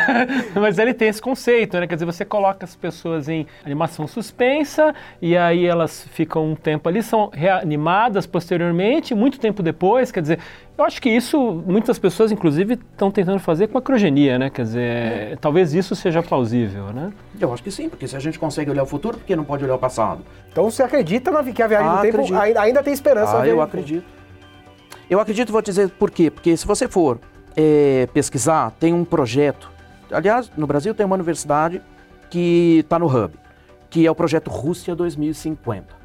mas 0.54 0.78
ele 0.78 0.94
tem 0.94 1.08
esse 1.08 1.20
conceito, 1.20 1.78
né? 1.78 1.86
Quer 1.86 1.94
dizer, 1.94 2.06
você 2.06 2.24
coloca 2.24 2.64
as 2.64 2.74
pessoas 2.76 3.28
em 3.28 3.46
animação 3.64 4.06
suspensa 4.06 4.94
e 5.20 5.36
aí 5.36 5.66
elas 5.66 6.06
ficam 6.12 6.52
um 6.52 6.54
tempo 6.54 6.88
ali, 6.88 7.02
são 7.02 7.30
reanimadas 7.32 8.26
posteriormente, 8.26 9.14
muito 9.14 9.38
tempo 9.38 9.62
depois. 9.62 10.10
Quer 10.12 10.22
dizer, 10.22 10.38
eu 10.76 10.84
acho 10.84 11.00
que 11.02 11.10
isso 11.10 11.62
muitas 11.66 11.98
pessoas, 11.98 12.32
inclusive, 12.32 12.74
estão 12.74 13.10
tentando 13.10 13.38
fazer 13.38 13.68
com 13.68 13.78
a 13.78 13.82
criogenia, 13.82 14.38
né? 14.38 14.50
Quer 14.50 14.62
dizer, 14.62 14.80
É. 14.82 15.36
talvez 15.40 15.74
isso 15.74 15.94
seja 15.94 16.22
plausível, 16.22 16.86
né? 16.92 17.12
Eu 17.38 17.52
acho 17.52 17.62
que 17.62 17.70
sim, 17.70 17.88
porque 17.88 18.06
se 18.08 18.16
a 18.16 18.20
gente 18.20 18.38
consegue 18.38 18.70
olhar 18.70 18.82
o 18.82 18.86
futuro, 18.86 19.18
por 19.18 19.24
que 19.26 19.36
não 19.36 19.44
pode 19.44 19.64
olhar 19.64 19.74
o 19.74 19.78
passado? 19.78 20.22
Então 20.50 20.70
você 20.70 20.82
acredita 20.82 21.01
na, 21.30 21.44
que 21.44 21.62
a 21.62 21.66
viagem 21.66 21.88
Ah, 21.88 21.96
do 21.96 22.02
tempo 22.02 22.16
acredito. 22.16 22.38
ainda, 22.40 22.60
ainda 22.60 22.82
tem 22.82 22.92
esperança? 22.92 23.32
Ah, 23.32 23.36
viagem 23.36 23.50
eu 23.52 23.60
acredito. 23.62 24.04
Eu 25.10 25.20
acredito, 25.20 25.52
vou 25.52 25.62
te 25.62 25.66
dizer 25.66 25.90
por 25.90 26.10
quê. 26.10 26.30
Porque 26.30 26.56
se 26.56 26.66
você 26.66 26.88
for 26.88 27.18
eh, 27.56 28.08
pesquisar, 28.12 28.72
tem 28.78 28.94
um 28.94 29.04
projeto. 29.04 29.70
Aliás, 30.10 30.50
no 30.56 30.66
Brasil 30.66 30.94
tem 30.94 31.04
uma 31.04 31.14
universidade 31.14 31.82
que 32.30 32.78
está 32.80 32.98
no 32.98 33.06
Hub, 33.06 33.34
que 33.90 34.06
é 34.06 34.10
o 34.10 34.14
projeto 34.14 34.50
Rússia 34.50 34.94
2050. 34.94 36.02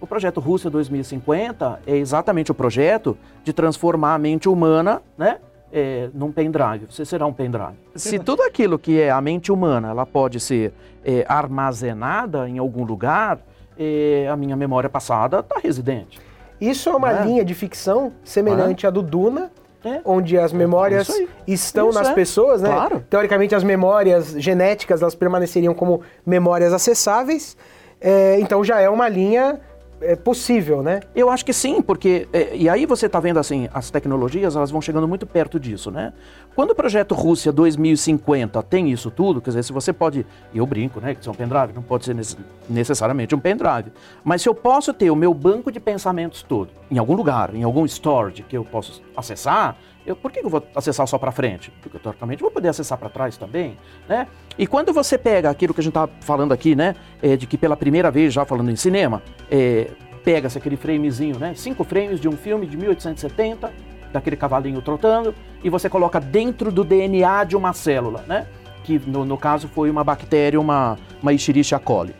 O 0.00 0.06
projeto 0.06 0.40
Rússia 0.40 0.70
2050 0.70 1.80
é 1.86 1.96
exatamente 1.96 2.50
o 2.50 2.54
projeto 2.54 3.16
de 3.44 3.52
transformar 3.52 4.14
a 4.14 4.18
mente 4.18 4.48
humana, 4.48 5.02
né? 5.16 5.38
eh, 5.72 6.08
num 6.14 6.32
pendrive. 6.32 6.86
Você 6.88 7.04
será 7.04 7.26
um 7.26 7.32
pendrive. 7.32 7.74
Se 7.94 8.18
tudo 8.18 8.42
aquilo 8.42 8.78
que 8.78 9.00
é 9.00 9.10
a 9.10 9.20
mente 9.20 9.50
humana, 9.52 9.90
ela 9.90 10.06
pode 10.06 10.40
ser 10.40 10.72
eh, 11.04 11.24
armazenada 11.28 12.48
em 12.48 12.58
algum 12.58 12.84
lugar, 12.84 13.38
eh, 13.78 14.26
a 14.30 14.36
minha 14.36 14.56
memória 14.56 14.88
passada 14.88 15.40
está 15.40 15.58
residente. 15.62 16.20
Isso 16.60 16.88
é 16.88 16.94
uma 16.94 17.12
É. 17.12 17.24
linha 17.24 17.44
de 17.44 17.54
ficção 17.54 18.12
semelhante 18.24 18.86
à 18.86 18.90
do 18.90 19.02
Duna, 19.02 19.50
É. 19.84 20.00
onde 20.04 20.38
as 20.38 20.52
memórias 20.52 21.08
Isso 21.08 21.18
aí. 21.18 21.28
estão 21.46 21.90
Isso 21.90 21.98
nas 21.98 22.08
é. 22.08 22.14
pessoas, 22.14 22.62
né? 22.62 22.70
Claro. 22.70 23.04
Teoricamente, 23.08 23.54
as 23.54 23.62
memórias 23.62 24.34
genéticas 24.38 25.02
elas 25.02 25.14
permaneceriam 25.14 25.74
como 25.74 26.00
memórias 26.24 26.72
acessáveis. 26.72 27.56
É, 28.00 28.38
então 28.40 28.64
já 28.64 28.80
é 28.80 28.88
uma 28.90 29.08
linha 29.08 29.60
é, 30.00 30.14
possível, 30.14 30.82
né? 30.82 31.00
Eu 31.14 31.30
acho 31.30 31.42
que 31.44 31.52
sim, 31.54 31.80
porque 31.80 32.28
é, 32.32 32.54
e 32.54 32.68
aí 32.68 32.84
você 32.84 33.06
está 33.06 33.18
vendo 33.18 33.38
assim, 33.38 33.68
as 33.72 33.90
tecnologias 33.90 34.54
elas 34.54 34.70
vão 34.70 34.80
chegando 34.82 35.08
muito 35.08 35.26
perto 35.26 35.58
disso, 35.58 35.90
né? 35.90 36.12
Quando 36.56 36.70
o 36.70 36.74
projeto 36.74 37.14
Rússia 37.14 37.52
2050 37.52 38.62
tem 38.62 38.90
isso 38.90 39.10
tudo, 39.10 39.42
quer 39.42 39.50
dizer, 39.50 39.62
se 39.62 39.74
você 39.74 39.92
pode, 39.92 40.24
eu 40.54 40.66
brinco, 40.66 40.98
né, 41.02 41.14
que 41.14 41.20
isso 41.20 41.28
é 41.28 41.32
um 41.32 41.36
pendrive, 41.36 41.74
não 41.74 41.82
pode 41.82 42.06
ser 42.06 42.14
nece- 42.14 42.38
necessariamente 42.66 43.34
um 43.34 43.38
pendrive, 43.38 43.92
mas 44.24 44.40
se 44.40 44.48
eu 44.48 44.54
posso 44.54 44.94
ter 44.94 45.10
o 45.10 45.14
meu 45.14 45.34
banco 45.34 45.70
de 45.70 45.78
pensamentos 45.78 46.42
todo 46.42 46.70
em 46.90 46.96
algum 46.96 47.14
lugar, 47.14 47.54
em 47.54 47.62
algum 47.62 47.84
storage 47.84 48.42
que 48.42 48.56
eu 48.56 48.64
posso 48.64 49.02
acessar, 49.14 49.76
eu, 50.06 50.16
por 50.16 50.32
que 50.32 50.40
eu 50.40 50.48
vou 50.48 50.66
acessar 50.74 51.06
só 51.06 51.18
para 51.18 51.30
frente? 51.30 51.70
Porque 51.82 51.98
teoricamente 51.98 52.40
eu 52.42 52.46
vou 52.46 52.54
poder 52.54 52.68
acessar 52.68 52.96
para 52.96 53.10
trás 53.10 53.36
também, 53.36 53.76
né? 54.08 54.26
E 54.56 54.66
quando 54.66 54.94
você 54.94 55.18
pega 55.18 55.50
aquilo 55.50 55.74
que 55.74 55.80
a 55.80 55.84
gente 55.84 55.90
está 55.90 56.08
falando 56.20 56.52
aqui, 56.52 56.74
né, 56.74 56.96
é, 57.20 57.36
de 57.36 57.46
que 57.46 57.58
pela 57.58 57.76
primeira 57.76 58.10
vez 58.10 58.32
já 58.32 58.46
falando 58.46 58.70
em 58.70 58.76
cinema, 58.76 59.22
é, 59.50 59.90
pega-se 60.24 60.56
aquele 60.56 60.76
framezinho, 60.76 61.38
né? 61.38 61.52
Cinco 61.54 61.84
frames 61.84 62.18
de 62.18 62.28
um 62.28 62.32
filme 62.32 62.66
de 62.66 62.78
1870, 62.78 63.70
daquele 64.12 64.36
cavalinho 64.36 64.80
trotando, 64.82 65.34
e 65.62 65.70
você 65.70 65.88
coloca 65.88 66.20
dentro 66.20 66.70
do 66.70 66.84
DNA 66.84 67.44
de 67.44 67.56
uma 67.56 67.72
célula, 67.72 68.24
né? 68.26 68.46
Que 68.84 68.98
no, 69.06 69.24
no 69.24 69.36
caso 69.36 69.68
foi 69.68 69.90
uma 69.90 70.04
bactéria, 70.04 70.60
uma, 70.60 70.98
uma 71.22 71.32
Escherichia 71.32 71.78
coli. 71.78 72.14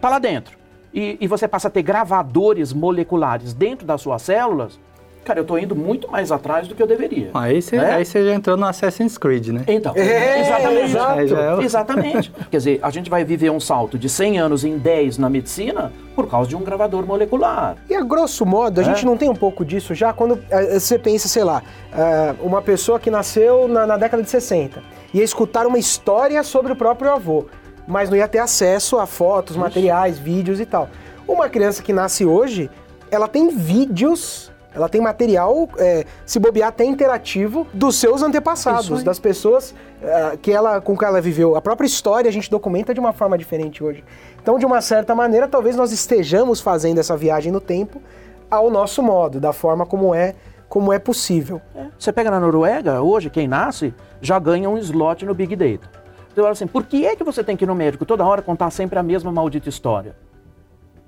Tá 0.00 0.08
lá 0.08 0.18
dentro. 0.18 0.56
E, 0.92 1.18
e 1.20 1.26
você 1.26 1.46
passa 1.46 1.68
a 1.68 1.70
ter 1.70 1.82
gravadores 1.82 2.72
moleculares 2.72 3.52
dentro 3.52 3.86
das 3.86 4.00
suas 4.00 4.22
células 4.22 4.80
Cara, 5.26 5.40
eu 5.40 5.44
tô 5.44 5.58
indo 5.58 5.74
muito 5.74 6.08
mais 6.08 6.30
atrás 6.30 6.68
do 6.68 6.74
que 6.76 6.80
eu 6.80 6.86
deveria. 6.86 7.30
Aí 7.34 7.60
você, 7.60 7.76
né? 7.76 7.94
aí 7.94 8.04
você 8.04 8.24
já 8.24 8.32
entrou 8.32 8.56
no 8.56 8.64
Assassin's 8.64 9.18
Creed, 9.18 9.48
né? 9.48 9.64
Então, 9.66 9.92
É, 9.96 10.40
exatamente. 10.40 11.34
é 11.34 11.64
Exatamente. 11.64 12.30
Quer 12.48 12.56
dizer, 12.58 12.78
a 12.80 12.90
gente 12.90 13.10
vai 13.10 13.24
viver 13.24 13.50
um 13.50 13.58
salto 13.58 13.98
de 13.98 14.08
100 14.08 14.38
anos 14.38 14.64
em 14.64 14.78
10 14.78 15.18
na 15.18 15.28
medicina 15.28 15.92
por 16.14 16.28
causa 16.28 16.48
de 16.48 16.54
um 16.54 16.62
gravador 16.62 17.04
molecular. 17.04 17.76
E 17.90 17.94
a 17.96 18.02
grosso 18.02 18.46
modo, 18.46 18.78
a 18.78 18.82
É. 18.82 18.84
gente 18.86 19.04
não 19.04 19.16
tem 19.16 19.28
um 19.28 19.34
pouco 19.34 19.64
disso 19.64 19.96
já 19.96 20.12
quando 20.12 20.38
eh, 20.48 20.78
você 20.78 20.96
pensa, 20.96 21.26
sei 21.26 21.42
lá, 21.42 21.60
ah, 21.92 22.36
uma 22.40 22.62
pessoa 22.62 23.00
que 23.00 23.10
nasceu 23.10 23.66
na, 23.66 23.84
na 23.84 23.96
década 23.96 24.22
de 24.22 24.30
60 24.30 24.80
ia 25.12 25.24
escutar 25.24 25.66
uma 25.66 25.76
história 25.78 26.40
sobre 26.44 26.72
o 26.72 26.76
próprio 26.76 27.10
avô, 27.10 27.46
mas 27.88 28.08
não 28.08 28.16
ia 28.16 28.28
ter 28.28 28.38
acesso 28.38 28.96
a 29.00 29.06
fotos, 29.06 29.56
materiais, 29.56 30.20
vídeos 30.20 30.60
e 30.60 30.66
tal. 30.66 30.88
Uma 31.26 31.48
criança 31.48 31.82
que 31.82 31.92
nasce 31.92 32.24
hoje, 32.24 32.70
ela 33.10 33.26
tem 33.26 33.48
vídeos. 33.48 34.52
Ela 34.76 34.90
tem 34.90 35.00
material, 35.00 35.70
eh, 35.78 36.04
se 36.26 36.38
bobear, 36.38 36.68
até 36.68 36.84
interativo 36.84 37.66
dos 37.72 37.96
seus 37.96 38.22
antepassados, 38.22 39.02
das 39.02 39.18
pessoas 39.18 39.74
ah, 40.04 40.36
que 40.40 40.52
ela, 40.52 40.82
com 40.82 40.94
que 40.94 41.02
ela 41.02 41.18
viveu. 41.18 41.56
A 41.56 41.62
própria 41.62 41.86
história 41.86 42.28
a 42.28 42.32
gente 42.32 42.50
documenta 42.50 42.92
de 42.92 43.00
uma 43.00 43.14
forma 43.14 43.38
diferente 43.38 43.82
hoje. 43.82 44.04
Então, 44.42 44.58
de 44.58 44.66
uma 44.66 44.82
certa 44.82 45.14
maneira, 45.14 45.48
talvez 45.48 45.76
nós 45.76 45.92
estejamos 45.92 46.60
fazendo 46.60 46.98
essa 46.98 47.16
viagem 47.16 47.50
no 47.50 47.60
tempo 47.60 48.02
ao 48.50 48.70
nosso 48.70 49.02
modo, 49.02 49.40
da 49.40 49.50
forma 49.50 49.86
como 49.86 50.14
é, 50.14 50.34
como 50.68 50.92
é 50.92 50.98
possível. 50.98 51.60
Você 51.98 52.12
pega 52.12 52.30
na 52.30 52.38
Noruega, 52.38 53.00
hoje, 53.00 53.30
quem 53.30 53.48
nasce 53.48 53.94
já 54.20 54.38
ganha 54.38 54.68
um 54.68 54.76
slot 54.76 55.24
no 55.24 55.34
Big 55.34 55.56
Data. 55.56 55.90
Então, 56.32 56.46
assim, 56.46 56.66
por 56.66 56.84
que 56.84 57.06
é 57.06 57.16
que 57.16 57.24
você 57.24 57.42
tem 57.42 57.56
que 57.56 57.64
ir 57.64 57.66
no 57.66 57.74
médico 57.74 58.04
toda 58.04 58.26
hora 58.26 58.42
contar 58.42 58.70
sempre 58.70 58.98
a 58.98 59.02
mesma 59.02 59.32
maldita 59.32 59.70
história? 59.70 60.14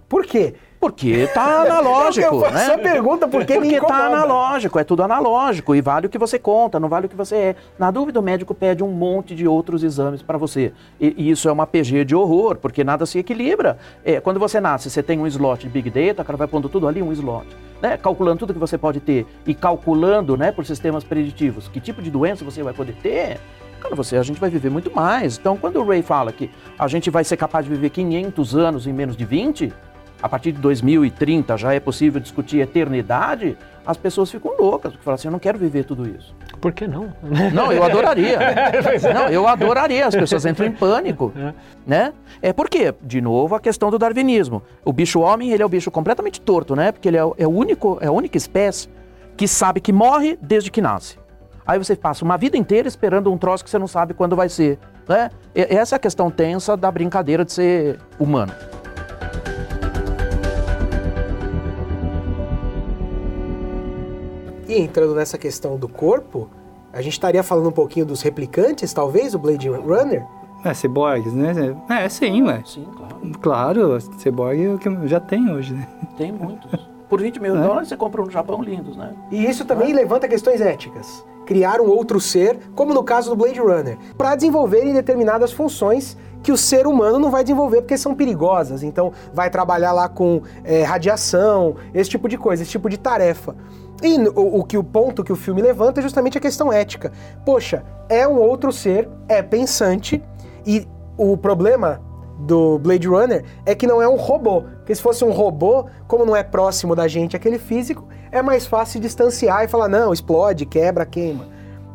Por 0.08 0.24
quê? 0.24 0.54
Porque 0.80 1.26
tá 1.34 1.62
analógico, 1.66 2.36
Eu 2.36 2.40
né? 2.52 2.62
essa 2.62 2.78
pergunta 2.78 3.26
porque 3.26 3.54
me 3.54 3.60
Porque 3.60 3.76
incomoda. 3.76 3.98
tá 3.98 4.06
analógico, 4.06 4.78
é 4.78 4.84
tudo 4.84 5.02
analógico 5.02 5.74
e 5.74 5.80
vale 5.80 6.06
o 6.06 6.08
que 6.08 6.16
você 6.18 6.38
conta, 6.38 6.78
não 6.78 6.88
vale 6.88 7.06
o 7.06 7.08
que 7.08 7.16
você 7.16 7.34
é. 7.36 7.56
Na 7.78 7.90
dúvida, 7.90 8.20
o 8.20 8.22
médico 8.22 8.54
pede 8.54 8.82
um 8.82 8.88
monte 8.88 9.34
de 9.34 9.46
outros 9.46 9.82
exames 9.82 10.22
para 10.22 10.38
você. 10.38 10.72
E, 11.00 11.14
e 11.18 11.30
isso 11.30 11.48
é 11.48 11.52
uma 11.52 11.66
PG 11.66 12.04
de 12.04 12.14
horror, 12.14 12.56
porque 12.56 12.84
nada 12.84 13.04
se 13.06 13.18
equilibra. 13.18 13.76
É, 14.04 14.20
quando 14.20 14.38
você 14.38 14.60
nasce, 14.60 14.88
você 14.88 15.02
tem 15.02 15.18
um 15.18 15.26
slot 15.26 15.64
de 15.64 15.68
Big 15.68 15.90
Data, 15.90 16.22
o 16.22 16.24
cara 16.24 16.36
vai 16.36 16.46
pondo 16.46 16.68
tudo 16.68 16.86
ali, 16.86 17.02
um 17.02 17.12
slot. 17.12 17.46
Né? 17.82 17.96
Calculando 17.96 18.38
tudo 18.38 18.54
que 18.54 18.60
você 18.60 18.78
pode 18.78 19.00
ter 19.00 19.26
e 19.46 19.54
calculando 19.54 20.36
né, 20.36 20.52
por 20.52 20.64
sistemas 20.64 21.04
preditivos 21.04 21.68
que 21.68 21.80
tipo 21.80 22.00
de 22.00 22.10
doença 22.10 22.44
você 22.44 22.62
vai 22.62 22.72
poder 22.72 22.94
ter, 23.02 23.38
cara, 23.80 23.94
você, 23.94 24.16
a 24.16 24.22
gente 24.22 24.40
vai 24.40 24.48
viver 24.48 24.70
muito 24.70 24.94
mais. 24.94 25.38
Então, 25.38 25.56
quando 25.56 25.80
o 25.80 25.84
Ray 25.86 26.02
fala 26.02 26.32
que 26.32 26.50
a 26.78 26.86
gente 26.86 27.10
vai 27.10 27.24
ser 27.24 27.36
capaz 27.36 27.64
de 27.64 27.70
viver 27.72 27.90
500 27.90 28.56
anos 28.56 28.86
em 28.86 28.92
menos 28.92 29.16
de 29.16 29.24
20, 29.24 29.72
a 30.22 30.28
partir 30.28 30.52
de 30.52 30.60
2030 30.60 31.56
já 31.56 31.72
é 31.74 31.80
possível 31.80 32.20
discutir 32.20 32.58
eternidade, 32.58 33.56
as 33.86 33.96
pessoas 33.96 34.30
ficam 34.30 34.52
loucas, 34.58 34.92
porque 34.92 35.04
falam 35.04 35.14
assim, 35.14 35.28
eu 35.28 35.32
não 35.32 35.38
quero 35.38 35.58
viver 35.58 35.84
tudo 35.84 36.06
isso. 36.06 36.34
Por 36.60 36.72
que 36.72 36.86
não? 36.86 37.12
Não, 37.54 37.72
eu 37.72 37.82
adoraria. 37.84 38.38
Não, 39.14 39.28
eu 39.28 39.46
adoraria. 39.46 40.06
As 40.06 40.14
pessoas 40.14 40.44
entram 40.44 40.66
em 40.66 40.72
pânico, 40.72 41.32
né? 41.86 42.12
É 42.42 42.52
porque, 42.52 42.92
de 43.00 43.20
novo, 43.20 43.54
a 43.54 43.60
questão 43.60 43.90
do 43.90 43.98
darwinismo. 43.98 44.60
O 44.84 44.92
bicho 44.92 45.20
homem, 45.20 45.52
ele 45.52 45.62
é 45.62 45.66
o 45.66 45.68
bicho 45.68 45.90
completamente 45.90 46.40
torto, 46.40 46.74
né? 46.74 46.90
Porque 46.92 47.08
ele 47.08 47.16
é, 47.16 47.20
é 47.38 47.46
o 47.46 47.50
único, 47.50 47.96
é 48.00 48.08
a 48.08 48.12
única 48.12 48.36
espécie 48.36 48.88
que 49.36 49.46
sabe 49.46 49.80
que 49.80 49.92
morre 49.92 50.36
desde 50.42 50.68
que 50.70 50.82
nasce. 50.82 51.16
Aí 51.64 51.78
você 51.78 51.94
passa 51.94 52.24
uma 52.24 52.36
vida 52.36 52.56
inteira 52.56 52.88
esperando 52.88 53.32
um 53.32 53.38
troço 53.38 53.62
que 53.62 53.70
você 53.70 53.78
não 53.78 53.86
sabe 53.86 54.12
quando 54.12 54.34
vai 54.34 54.48
ser, 54.48 54.78
né? 55.08 55.30
E- 55.54 55.60
Essa 55.76 55.94
é 55.94 55.96
a 55.96 56.00
questão 56.00 56.28
tensa 56.30 56.76
da 56.76 56.90
brincadeira 56.90 57.44
de 57.44 57.52
ser 57.52 57.98
humano. 58.18 58.52
E 64.68 64.78
entrando 64.78 65.14
nessa 65.14 65.38
questão 65.38 65.76
do 65.78 65.88
corpo, 65.88 66.48
a 66.92 67.00
gente 67.00 67.14
estaria 67.14 67.42
falando 67.42 67.70
um 67.70 67.72
pouquinho 67.72 68.04
dos 68.04 68.20
replicantes, 68.20 68.92
talvez, 68.92 69.34
o 69.34 69.38
Blade 69.38 69.68
Runner? 69.68 70.26
É, 70.64 70.74
ciborgues, 70.74 71.32
né? 71.32 71.74
É, 71.88 72.08
sim, 72.08 72.42
ué. 72.42 72.62
Sim, 72.66 72.86
claro. 72.94 73.16
Claro, 73.40 74.00
ciborgue 74.18 74.64
é 74.64 74.74
o 74.74 74.78
que 74.78 75.08
já 75.08 75.20
tem 75.20 75.50
hoje, 75.50 75.72
né? 75.72 75.88
Tem 76.18 76.30
muitos. 76.30 76.70
Por 77.08 77.22
20 77.22 77.40
mil 77.40 77.54
dólares 77.56 77.88
você 77.88 77.96
compra 77.96 78.20
um 78.20 78.26
no 78.26 78.30
Japão 78.30 78.60
lindos, 78.62 78.96
né? 78.96 79.14
E 79.30 79.46
isso 79.46 79.64
também 79.64 79.94
levanta 79.94 80.28
questões 80.28 80.60
éticas. 80.60 81.24
Criar 81.48 81.80
um 81.80 81.88
outro 81.88 82.20
ser, 82.20 82.58
como 82.74 82.92
no 82.92 83.02
caso 83.02 83.30
do 83.30 83.36
Blade 83.36 83.58
Runner, 83.58 83.96
para 84.18 84.34
desenvolverem 84.34 84.92
determinadas 84.92 85.50
funções 85.50 86.14
que 86.42 86.52
o 86.52 86.58
ser 86.58 86.86
humano 86.86 87.18
não 87.18 87.30
vai 87.30 87.42
desenvolver 87.42 87.80
porque 87.80 87.96
são 87.96 88.14
perigosas. 88.14 88.82
Então, 88.82 89.14
vai 89.32 89.48
trabalhar 89.48 89.92
lá 89.92 90.10
com 90.10 90.42
eh, 90.62 90.82
radiação, 90.82 91.76
esse 91.94 92.10
tipo 92.10 92.28
de 92.28 92.36
coisa, 92.36 92.62
esse 92.62 92.72
tipo 92.72 92.90
de 92.90 92.98
tarefa. 92.98 93.56
E 94.02 94.18
o, 94.28 94.58
o 94.58 94.62
que 94.62 94.76
o 94.76 94.84
ponto 94.84 95.24
que 95.24 95.32
o 95.32 95.36
filme 95.36 95.62
levanta 95.62 96.00
é 96.00 96.02
justamente 96.02 96.36
a 96.36 96.40
questão 96.42 96.70
ética. 96.70 97.12
Poxa, 97.46 97.82
é 98.10 98.28
um 98.28 98.38
outro 98.38 98.70
ser, 98.70 99.08
é 99.26 99.40
pensante 99.40 100.22
e 100.66 100.86
o 101.16 101.34
problema 101.34 102.02
do 102.38 102.78
Blade 102.78 103.08
Runner 103.08 103.44
é 103.66 103.74
que 103.74 103.86
não 103.86 104.00
é 104.00 104.08
um 104.08 104.16
robô. 104.16 104.62
Porque 104.62 104.94
se 104.94 105.02
fosse 105.02 105.24
um 105.24 105.32
robô, 105.32 105.86
como 106.06 106.24
não 106.24 106.36
é 106.36 106.42
próximo 106.42 106.94
da 106.94 107.08
gente 107.08 107.36
aquele 107.36 107.58
físico, 107.58 108.06
é 108.30 108.40
mais 108.40 108.66
fácil 108.66 109.00
distanciar 109.00 109.64
e 109.64 109.68
falar, 109.68 109.88
não, 109.88 110.12
explode, 110.12 110.64
quebra, 110.64 111.04
queima. 111.04 111.46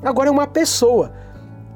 Agora 0.03 0.29
é 0.29 0.31
uma 0.31 0.47
pessoa. 0.47 1.13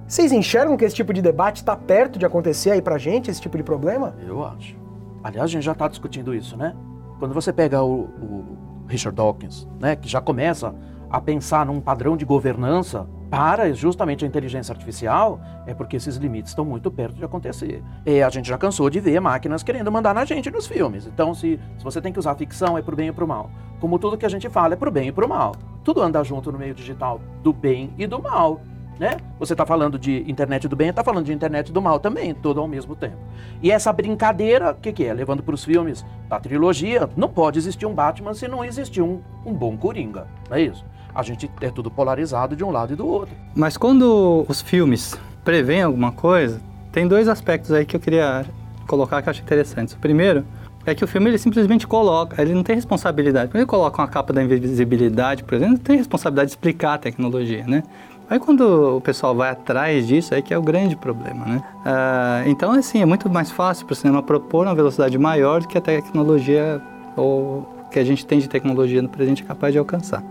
Vocês 0.07 0.31
enxergam 0.31 0.77
que 0.77 0.85
esse 0.85 0.95
tipo 0.95 1.13
de 1.13 1.21
debate 1.21 1.57
está 1.57 1.75
perto 1.75 2.19
de 2.19 2.25
acontecer 2.25 2.71
aí 2.71 2.81
pra 2.81 2.97
gente, 2.97 3.29
esse 3.29 3.41
tipo 3.41 3.57
de 3.57 3.63
problema? 3.63 4.15
Eu 4.25 4.43
acho. 4.43 4.75
Aliás, 5.23 5.45
a 5.45 5.51
gente 5.51 5.63
já 5.63 5.73
está 5.73 5.87
discutindo 5.87 6.33
isso, 6.33 6.55
né? 6.55 6.75
Quando 7.19 7.33
você 7.33 7.51
pega 7.51 7.81
o, 7.83 8.01
o 8.01 8.45
Richard 8.87 9.15
Dawkins, 9.15 9.67
né, 9.79 9.95
que 9.95 10.07
já 10.07 10.21
começa 10.21 10.73
a 11.09 11.19
pensar 11.19 11.65
num 11.65 11.79
padrão 11.81 12.15
de 12.15 12.25
governança 12.25 13.07
para 13.29 13.73
justamente 13.73 14.23
a 14.23 14.27
inteligência 14.27 14.71
artificial, 14.71 15.39
é 15.65 15.73
porque 15.73 15.97
esses 15.97 16.15
limites 16.15 16.51
estão 16.51 16.63
muito 16.63 16.89
perto 16.89 17.15
de 17.15 17.25
acontecer. 17.25 17.83
E 18.05 18.21
a 18.21 18.29
gente 18.29 18.47
já 18.47 18.57
cansou 18.57 18.89
de 18.89 18.99
ver 18.99 19.19
máquinas 19.19 19.63
querendo 19.63 19.91
mandar 19.91 20.13
na 20.13 20.25
gente 20.25 20.49
nos 20.49 20.67
filmes. 20.67 21.05
Então, 21.05 21.33
se, 21.33 21.59
se 21.77 21.83
você 21.83 22.01
tem 22.01 22.13
que 22.13 22.19
usar 22.19 22.35
ficção, 22.35 22.77
é 22.77 22.81
pro 22.81 22.95
bem 22.95 23.09
e 23.09 23.11
pro 23.11 23.27
mal. 23.27 23.51
Como 23.79 23.99
tudo 23.99 24.17
que 24.17 24.25
a 24.25 24.29
gente 24.29 24.49
fala 24.49 24.73
é 24.73 24.77
pro 24.77 24.91
bem 24.91 25.09
e 25.09 25.11
pro 25.11 25.27
mal. 25.27 25.55
Tudo 25.83 26.01
anda 26.01 26.23
junto 26.23 26.51
no 26.51 26.57
meio 26.57 26.73
digital 26.73 27.21
do 27.43 27.51
bem 27.53 27.93
e 27.97 28.07
do 28.07 28.21
mal. 28.21 28.61
Né? 28.99 29.17
Você 29.37 29.53
está 29.53 29.63
falando 29.63 29.99
de 29.99 30.23
internet 30.29 30.67
do 30.67 30.75
bem, 30.75 30.89
está 30.89 31.03
falando 31.03 31.25
de 31.25 31.31
internet 31.31 31.71
do 31.71 31.79
mal 31.79 31.99
também, 31.99 32.33
tudo 32.33 32.59
ao 32.59 32.67
mesmo 32.67 32.95
tempo. 32.95 33.17
E 33.61 33.71
essa 33.71 33.93
brincadeira, 33.93 34.71
o 34.71 34.75
que, 34.75 34.91
que 34.91 35.05
é? 35.05 35.13
Levando 35.13 35.43
para 35.43 35.53
os 35.53 35.63
filmes 35.63 36.03
da 36.27 36.39
trilogia, 36.39 37.07
não 37.15 37.29
pode 37.29 37.59
existir 37.59 37.85
um 37.85 37.93
Batman 37.93 38.33
se 38.33 38.47
não 38.47 38.65
existir 38.65 39.03
um, 39.03 39.21
um 39.45 39.53
bom 39.53 39.77
Coringa, 39.77 40.27
não 40.49 40.57
é 40.57 40.61
isso? 40.61 40.83
A 41.17 41.23
gente 41.23 41.49
é 41.61 41.71
tudo 41.71 41.89
polarizado 41.89 42.55
de 42.55 42.63
um 42.63 42.69
lado 42.69 42.93
e 42.93 42.95
do 42.95 43.07
outro. 43.07 43.33
Mas 43.55 43.75
quando 43.75 44.45
os 44.47 44.61
filmes 44.61 45.19
preveem 45.43 45.81
alguma 45.81 46.11
coisa, 46.11 46.61
tem 46.91 47.07
dois 47.07 47.27
aspectos 47.27 47.71
aí 47.71 47.87
que 47.87 47.95
eu 47.95 47.99
queria 47.99 48.45
colocar 48.85 49.23
que 49.23 49.27
eu 49.27 49.31
acho 49.31 49.41
interessantes. 49.41 49.95
O 49.95 49.97
primeiro 49.97 50.45
é 50.85 50.93
que 50.93 51.03
o 51.03 51.07
filme 51.07 51.31
ele 51.31 51.39
simplesmente 51.39 51.87
coloca, 51.87 52.39
ele 52.39 52.53
não 52.53 52.61
tem 52.61 52.75
responsabilidade. 52.75 53.49
Quando 53.49 53.61
ele 53.61 53.65
coloca 53.65 53.99
uma 53.99 54.07
capa 54.07 54.31
da 54.31 54.43
invisibilidade, 54.43 55.43
por 55.43 55.55
exemplo, 55.55 55.73
não 55.73 55.79
tem 55.79 55.97
responsabilidade 55.97 56.49
de 56.49 56.51
explicar 56.51 56.93
a 56.93 56.97
tecnologia, 56.99 57.65
né? 57.65 57.81
Aí 58.29 58.37
quando 58.37 58.97
o 58.97 59.01
pessoal 59.01 59.33
vai 59.33 59.49
atrás 59.49 60.05
disso, 60.05 60.35
aí 60.35 60.43
que 60.43 60.53
é 60.53 60.57
o 60.57 60.61
grande 60.61 60.95
problema, 60.95 61.45
né? 61.45 61.63
Ah, 61.83 62.43
então, 62.45 62.73
assim, 62.73 63.01
é 63.01 63.05
muito 63.07 63.27
mais 63.27 63.49
fácil 63.49 63.87
para 63.87 63.93
o 63.93 63.95
cinema 63.95 64.21
propor 64.21 64.67
uma 64.67 64.75
velocidade 64.75 65.17
maior 65.17 65.61
do 65.61 65.67
que 65.67 65.79
a 65.79 65.81
tecnologia, 65.81 66.79
ou 67.15 67.67
que 67.89 67.97
a 67.97 68.03
gente 68.03 68.23
tem 68.23 68.37
de 68.37 68.47
tecnologia 68.47 69.01
no 69.01 69.09
presente 69.09 69.41
é 69.41 69.45
capaz 69.47 69.73
de 69.73 69.79
alcançar. 69.79 70.21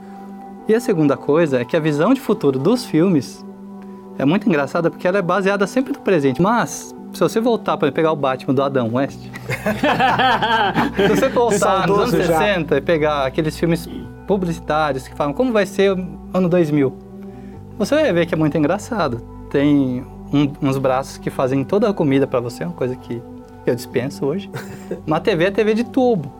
E 0.68 0.74
a 0.74 0.80
segunda 0.80 1.16
coisa 1.16 1.60
é 1.60 1.64
que 1.64 1.76
a 1.76 1.80
visão 1.80 2.12
de 2.12 2.20
futuro 2.20 2.58
dos 2.58 2.84
filmes 2.84 3.44
é 4.18 4.24
muito 4.24 4.48
engraçada 4.48 4.90
porque 4.90 5.06
ela 5.06 5.18
é 5.18 5.22
baseada 5.22 5.66
sempre 5.66 5.92
no 5.92 6.00
presente. 6.00 6.42
Mas, 6.42 6.94
se 7.12 7.20
você 7.20 7.40
voltar 7.40 7.76
para 7.76 7.92
pegar 7.92 8.12
o 8.12 8.16
Batman 8.16 8.52
do 8.54 8.62
Adam 8.62 8.90
West, 8.94 9.18
se 10.96 11.08
você 11.08 11.28
voltar 11.28 11.86
nos 11.86 11.98
anos 11.98 12.10
Saudoso 12.10 12.22
já. 12.22 12.38
60 12.38 12.76
e 12.76 12.80
pegar 12.80 13.26
aqueles 13.26 13.56
filmes 13.58 13.88
publicitários 14.26 15.06
que 15.06 15.14
falam 15.14 15.32
como 15.32 15.52
vai 15.52 15.66
ser 15.66 15.92
o 15.92 16.06
ano 16.34 16.48
2000, 16.48 16.92
você 17.78 17.94
vai 17.94 18.12
ver 18.12 18.26
que 18.26 18.34
é 18.34 18.36
muito 18.38 18.56
engraçado. 18.58 19.20
Tem 19.50 20.04
um- 20.32 20.50
uns 20.68 20.78
braços 20.78 21.18
que 21.18 21.30
fazem 21.30 21.62
toda 21.64 21.88
a 21.88 21.92
comida 21.94 22.26
para 22.26 22.40
você, 22.40 22.64
uma 22.64 22.72
coisa 22.72 22.96
que 22.96 23.22
eu 23.64 23.74
dispenso 23.74 24.24
hoje. 24.26 24.50
Uma 25.06 25.18
TV 25.20 25.44
é 25.46 25.50
TV 25.50 25.74
de 25.74 25.84
tubo, 25.84 26.30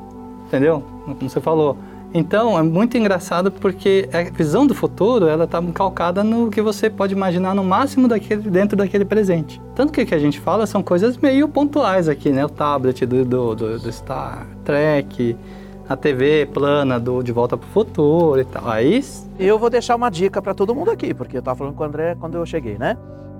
entendeu? 0.46 0.82
Como 1.04 1.28
você 1.28 1.40
falou. 1.40 1.76
Então, 2.18 2.58
é 2.58 2.62
muito 2.62 2.96
engraçado 2.96 3.52
porque 3.52 4.08
a 4.10 4.22
visão 4.34 4.66
do 4.66 4.74
futuro, 4.74 5.26
ela 5.28 5.44
está 5.44 5.60
calcada 5.74 6.24
no 6.24 6.48
que 6.48 6.62
você 6.62 6.88
pode 6.88 7.12
imaginar 7.12 7.54
no 7.54 7.62
máximo 7.62 8.08
daquele, 8.08 8.48
dentro 8.48 8.74
daquele 8.74 9.04
presente. 9.04 9.60
Tanto 9.74 9.92
que 9.92 10.00
o 10.00 10.06
que 10.06 10.14
a 10.14 10.18
gente 10.18 10.40
fala 10.40 10.64
são 10.66 10.82
coisas 10.82 11.18
meio 11.18 11.46
pontuais 11.46 12.08
aqui, 12.08 12.30
né? 12.30 12.42
O 12.42 12.48
tablet 12.48 13.04
do, 13.04 13.22
do, 13.22 13.54
do- 13.54 13.78
do 13.78 13.92
Star 13.92 14.46
Trek, 14.64 15.36
a 15.86 15.94
TV 15.94 16.46
plana 16.46 16.98
do 16.98 17.22
De 17.22 17.32
Volta 17.32 17.54
para 17.54 17.66
o 17.66 17.70
Futuro 17.70 18.40
e 18.40 18.44
tal. 18.46 18.66
Aí, 18.66 19.04
Eu 19.38 19.58
vou 19.58 19.68
deixar 19.68 19.94
uma 19.94 20.08
dica 20.08 20.40
para 20.40 20.54
todo 20.54 20.74
mundo 20.74 20.90
aqui, 20.90 21.12
porque 21.12 21.36
eu 21.36 21.40
estava 21.40 21.58
falando 21.58 21.74
com 21.74 21.82
o 21.82 21.86
André 21.86 22.16
quando 22.18 22.38
eu 22.38 22.46
cheguei, 22.46 22.78
né? 22.78 22.96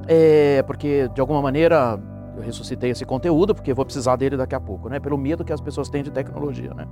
É, 0.07 0.63
porque, 0.67 1.09
de 1.15 1.21
alguma 1.23 1.41
maneira, 1.41 1.99
eu 2.37 2.43
ressuscitei 2.43 2.91
esse 2.91 3.07
conteúdo, 3.07 3.55
porque 3.55 3.71
eu 3.71 3.75
vou 3.75 3.87
precisar 3.87 4.17
dele 4.17 4.37
daqui 4.37 4.55
a 4.55 4.61
pouco, 4.61 4.91
né? 4.91 5.01
Pelo 5.01 5.17
medo 5.17 5.47
que 5.47 5.53
as 5.55 5.63
pessoas 5.63 5.89
têm 5.89 6.03
de 6.03 6.11
tecnologia, 6.11 6.75
né? 6.75 6.85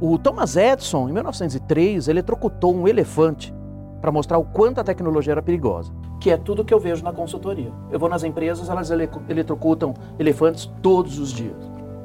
O 0.00 0.16
Thomas 0.18 0.56
Edison, 0.56 1.08
em 1.08 1.12
1903, 1.12 2.08
eletrocutou 2.08 2.74
um 2.74 2.88
elefante 2.88 3.54
para 4.00 4.10
mostrar 4.10 4.38
o 4.38 4.44
quanto 4.44 4.80
a 4.80 4.84
tecnologia 4.84 5.32
era 5.34 5.42
perigosa, 5.42 5.92
que 6.18 6.30
é 6.30 6.36
tudo 6.38 6.64
que 6.64 6.72
eu 6.72 6.80
vejo 6.80 7.04
na 7.04 7.12
consultoria. 7.12 7.70
Eu 7.90 7.98
vou 7.98 8.08
nas 8.08 8.24
empresas, 8.24 8.70
elas 8.70 8.90
ele 8.90 9.08
eletrocutam 9.28 9.92
elefantes 10.18 10.70
todos 10.80 11.18
os 11.18 11.30
dias 11.30 11.56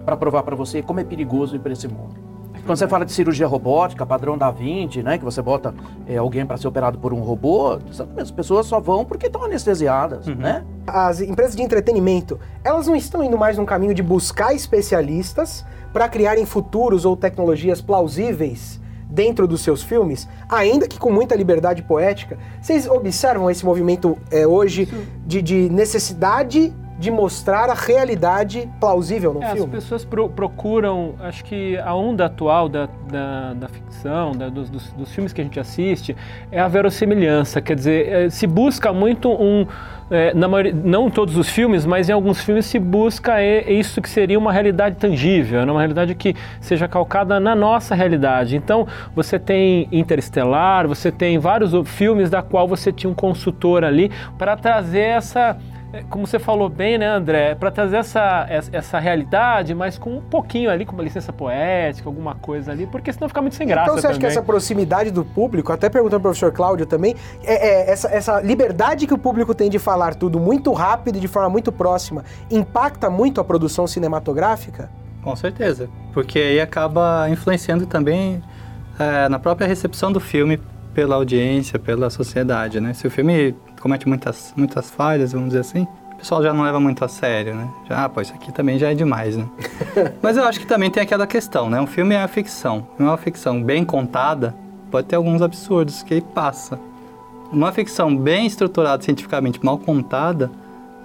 para 0.05 0.17
provar 0.17 0.43
para 0.43 0.55
você 0.55 0.81
como 0.81 0.99
é 0.99 1.03
perigoso 1.05 1.55
ir 1.55 1.59
para 1.59 1.71
esse 1.71 1.87
mundo. 1.87 2.25
Quando 2.65 2.77
você 2.79 2.87
fala 2.87 3.05
de 3.05 3.11
cirurgia 3.11 3.45
robótica, 3.47 4.05
padrão 4.05 4.37
da 4.37 4.49
Vinci, 4.49 5.01
né, 5.03 5.17
que 5.19 5.23
você 5.23 5.41
bota 5.41 5.73
é, 6.07 6.17
alguém 6.17 6.45
para 6.45 6.57
ser 6.57 6.67
operado 6.67 6.97
por 6.97 7.13
um 7.13 7.19
robô, 7.21 7.79
as 8.17 8.31
pessoas 8.31 8.65
só 8.65 8.79
vão 8.79 9.05
porque 9.05 9.27
estão 9.27 9.43
anestesiadas, 9.43 10.27
Uhum. 10.27 10.35
né? 10.35 10.65
As 10.87 11.21
empresas 11.21 11.55
de 11.55 11.61
entretenimento, 11.61 12.39
elas 12.63 12.87
não 12.87 12.95
estão 12.95 13.23
indo 13.23 13.37
mais 13.37 13.57
num 13.57 13.65
caminho 13.65 13.93
de 13.93 14.01
buscar 14.01 14.53
especialistas 14.53 15.63
para 15.95 16.09
criarem 16.09 16.45
futuros 16.45 17.05
ou 17.05 17.15
tecnologias 17.15 17.79
plausíveis 17.79 18.81
dentro 19.09 19.47
dos 19.47 19.61
seus 19.61 19.81
filmes, 19.81 20.27
ainda 20.49 20.89
que 20.89 20.99
com 20.99 21.09
muita 21.09 21.33
liberdade 21.37 21.83
poética. 21.83 22.37
Vocês 22.61 22.85
observam 22.85 23.49
esse 23.49 23.63
movimento 23.63 24.17
é, 24.29 24.45
hoje 24.45 24.89
de, 25.25 25.41
de 25.41 25.69
necessidade 25.69 26.73
de 26.97 27.11
mostrar 27.11 27.69
a 27.69 27.73
realidade 27.73 28.69
plausível 28.79 29.33
no 29.33 29.41
É, 29.43 29.47
as 29.47 29.53
filme? 29.53 29.71
pessoas 29.71 30.05
pro- 30.05 30.29
procuram, 30.29 31.15
acho 31.19 31.43
que 31.43 31.77
a 31.77 31.93
onda 31.93 32.25
atual 32.25 32.69
da, 32.69 32.87
da, 33.11 33.53
da 33.53 33.67
ficção, 33.67 34.31
da- 34.31 34.47
dos, 34.49 34.69
dos- 34.69 34.93
dos 34.93 35.11
filmes 35.13 35.33
que 35.33 35.41
a 35.41 35.43
gente 35.43 35.59
assiste, 35.59 36.15
é 36.51 36.59
a 36.59 36.67
verossimilhança. 36.67 37.59
Quer 37.61 37.75
dizer, 37.75 38.07
eh, 38.07 38.29
se 38.29 38.47
busca 38.47 38.93
muito 38.93 39.29
um. 39.29 39.65
na 40.35 40.47
maioria, 40.47 40.71
não 40.71 41.07
em 41.07 41.09
todos 41.09 41.35
os 41.35 41.49
filmes, 41.49 41.83
mas 41.83 42.07
em 42.09 42.13
alguns 42.13 42.39
filmes 42.39 42.67
se 42.67 42.77
busca 42.77 43.41
eh, 43.41 43.73
isso 43.73 43.99
que 44.03 44.07
seria 44.09 44.37
uma 44.37 44.53
realidade 44.53 44.97
tangível, 44.97 45.65
né, 45.65 45.71
uma 45.71 45.81
realidade 45.81 46.13
que 46.13 46.35
seja 46.61 46.87
calcada 46.87 47.39
na 47.39 47.55
nossa 47.55 47.95
realidade. 47.95 48.55
Então, 48.55 48.87
você 49.15 49.39
tem 49.39 49.87
Interestelar, 49.91 50.87
você 50.87 51.11
tem 51.11 51.39
vários 51.39 51.71
filmes 51.89 52.29
da 52.29 52.41
qual 52.43 52.67
você 52.67 52.91
tinha 52.91 53.09
um 53.09 53.15
consultor 53.15 53.83
ali 53.83 54.11
para 54.37 54.55
trazer 54.55 54.99
essa 54.99 55.57
é, 55.73 55.74
como 56.09 56.25
você 56.25 56.39
falou 56.39 56.69
bem, 56.69 56.97
né, 56.97 57.07
André, 57.07 57.55
para 57.55 57.71
trazer 57.71 57.97
essa, 57.97 58.45
essa, 58.71 58.99
realidade, 58.99 59.73
mas 59.73 59.97
com 59.97 60.17
um 60.17 60.21
pouquinho 60.21 60.69
ali, 60.69 60.85
com 60.85 60.93
uma 60.93 61.03
licença 61.03 61.31
poética, 61.31 62.09
alguma 62.09 62.35
coisa 62.35 62.71
ali, 62.71 62.87
porque 62.87 63.11
senão 63.11 63.27
fica 63.27 63.41
muito 63.41 63.55
sem 63.55 63.67
graça 63.67 63.89
Então 63.89 64.01
você 64.01 64.07
acha 64.07 64.15
que 64.15 64.21
também. 64.21 64.37
essa 64.37 64.45
proximidade 64.45 65.11
do 65.11 65.23
público, 65.23 65.71
até 65.71 65.89
perguntando 65.89 66.17
ao 66.17 66.21
professor 66.21 66.51
Cláudio 66.51 66.85
também, 66.85 67.15
é, 67.43 67.53
é 67.53 67.91
essa, 67.91 68.07
essa 68.09 68.41
liberdade 68.41 69.07
que 69.07 69.13
o 69.13 69.17
público 69.17 69.53
tem 69.53 69.69
de 69.69 69.79
falar 69.79 70.15
tudo 70.15 70.39
muito 70.39 70.71
rápido 70.73 71.17
e 71.17 71.19
de 71.19 71.27
forma 71.27 71.49
muito 71.49 71.71
próxima, 71.71 72.23
impacta 72.49 73.09
muito 73.09 73.39
a 73.39 73.43
produção 73.43 73.87
cinematográfica? 73.87 74.89
Com 75.23 75.35
certeza, 75.35 75.89
porque 76.13 76.37
aí 76.37 76.59
acaba 76.59 77.27
influenciando 77.29 77.85
também 77.85 78.43
eh, 78.99 79.27
na 79.27 79.39
própria 79.39 79.67
recepção 79.67 80.11
do 80.11 80.19
filme 80.19 80.59
pela 80.95 81.15
audiência, 81.15 81.77
pela 81.77 82.09
sociedade, 82.09 82.79
né? 82.79 82.93
Se 82.93 83.05
o 83.05 83.11
filme 83.11 83.53
comete 83.81 84.07
muitas, 84.07 84.53
muitas 84.55 84.89
falhas, 84.89 85.33
vamos 85.33 85.49
dizer 85.49 85.59
assim, 85.59 85.85
o 86.13 86.15
pessoal 86.15 86.41
já 86.41 86.53
não 86.53 86.63
leva 86.63 86.79
muito 86.79 87.03
a 87.03 87.07
sério, 87.09 87.53
né? 87.53 87.67
Já, 87.89 88.05
ah, 88.05 88.09
pô, 88.09 88.21
isso 88.21 88.33
aqui 88.33 88.51
também 88.53 88.79
já 88.79 88.89
é 88.91 88.95
demais, 88.95 89.35
né? 89.35 89.45
Mas 90.23 90.37
eu 90.37 90.45
acho 90.45 90.59
que 90.59 90.65
também 90.65 90.89
tem 90.89 91.03
aquela 91.03 91.27
questão, 91.27 91.69
né? 91.69 91.79
Um 91.81 91.85
filme 91.85 92.15
é 92.15 92.23
a 92.23 92.27
ficção. 92.27 92.87
Uma 92.97 93.17
ficção 93.17 93.61
bem 93.61 93.83
contada 93.83 94.55
pode 94.89 95.07
ter 95.07 95.17
alguns 95.17 95.41
absurdos 95.41 96.01
que 96.01 96.21
passa. 96.21 96.79
Uma 97.51 97.71
ficção 97.73 98.15
bem 98.15 98.45
estruturada, 98.47 99.03
cientificamente 99.03 99.63
mal 99.63 99.77
contada, 99.77 100.49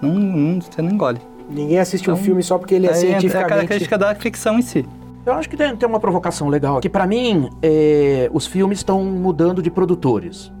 não, 0.01 0.13
não- 0.13 0.61
você 0.61 0.81
não 0.81 0.89
engole. 0.91 1.19
Ninguém 1.49 1.79
assiste 1.79 2.09
um 2.09 2.13
Então, 2.13 2.23
filme 2.23 2.41
só 2.41 2.57
porque 2.57 2.75
ele 2.75 2.87
é 2.87 2.91
Aí 2.91 2.95
entra 2.95 3.07
a 3.09 3.19
cientificamente... 3.19 3.49
característica 3.49 3.97
da 3.97 4.15
ficção 4.15 4.57
em 4.57 4.61
si. 4.61 4.85
Eu 5.23 5.33
acho 5.33 5.47
que 5.47 5.55
tem, 5.55 5.75
tem 5.75 5.87
uma 5.87 5.99
provocação 5.99 6.47
legal 6.47 6.77
aqui. 6.77 6.89
Para 6.89 7.05
mim, 7.05 7.47
é, 7.61 8.27
os 8.33 8.47
filmes 8.47 8.79
estão 8.79 9.03
mudando 9.03 9.61
de 9.61 9.69
produtores. 9.69 10.51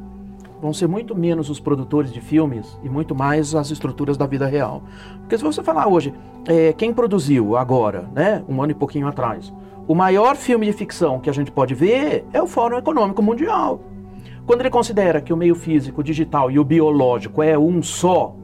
Vão 0.61 0.71
ser 0.71 0.87
muito 0.87 1.15
menos 1.15 1.49
os 1.49 1.59
produtores 1.59 2.13
de 2.13 2.21
filmes 2.21 2.77
e 2.83 2.89
muito 2.89 3.15
mais 3.15 3.55
as 3.55 3.71
estruturas 3.71 4.17
da 4.17 4.27
vida 4.27 4.45
real. 4.45 4.83
Porque 5.21 5.35
se 5.35 5.43
você 5.43 5.63
falar 5.63 5.87
hoje, 5.87 6.13
é, 6.45 6.73
quem 6.73 6.93
produziu 6.93 7.57
agora, 7.57 8.07
né, 8.13 8.43
um 8.47 8.61
ano 8.61 8.71
e 8.71 8.75
pouquinho 8.75 9.07
atrás, 9.07 9.51
o 9.87 9.95
maior 9.95 10.35
filme 10.35 10.67
de 10.67 10.73
ficção 10.73 11.19
que 11.19 11.29
a 11.29 11.33
gente 11.33 11.51
pode 11.51 11.73
ver 11.73 12.23
é 12.31 12.39
o 12.39 12.45
Fórum 12.45 12.77
Econômico 12.77 13.23
Mundial. 13.23 13.81
Quando 14.45 14.61
ele 14.61 14.69
considera 14.69 15.21
que 15.21 15.33
o 15.33 15.37
meio 15.37 15.55
físico, 15.55 16.03
digital 16.03 16.51
e 16.51 16.59
o 16.59 16.63
biológico 16.63 17.41
é 17.41 17.57
um 17.57 17.81
só, 17.81 18.35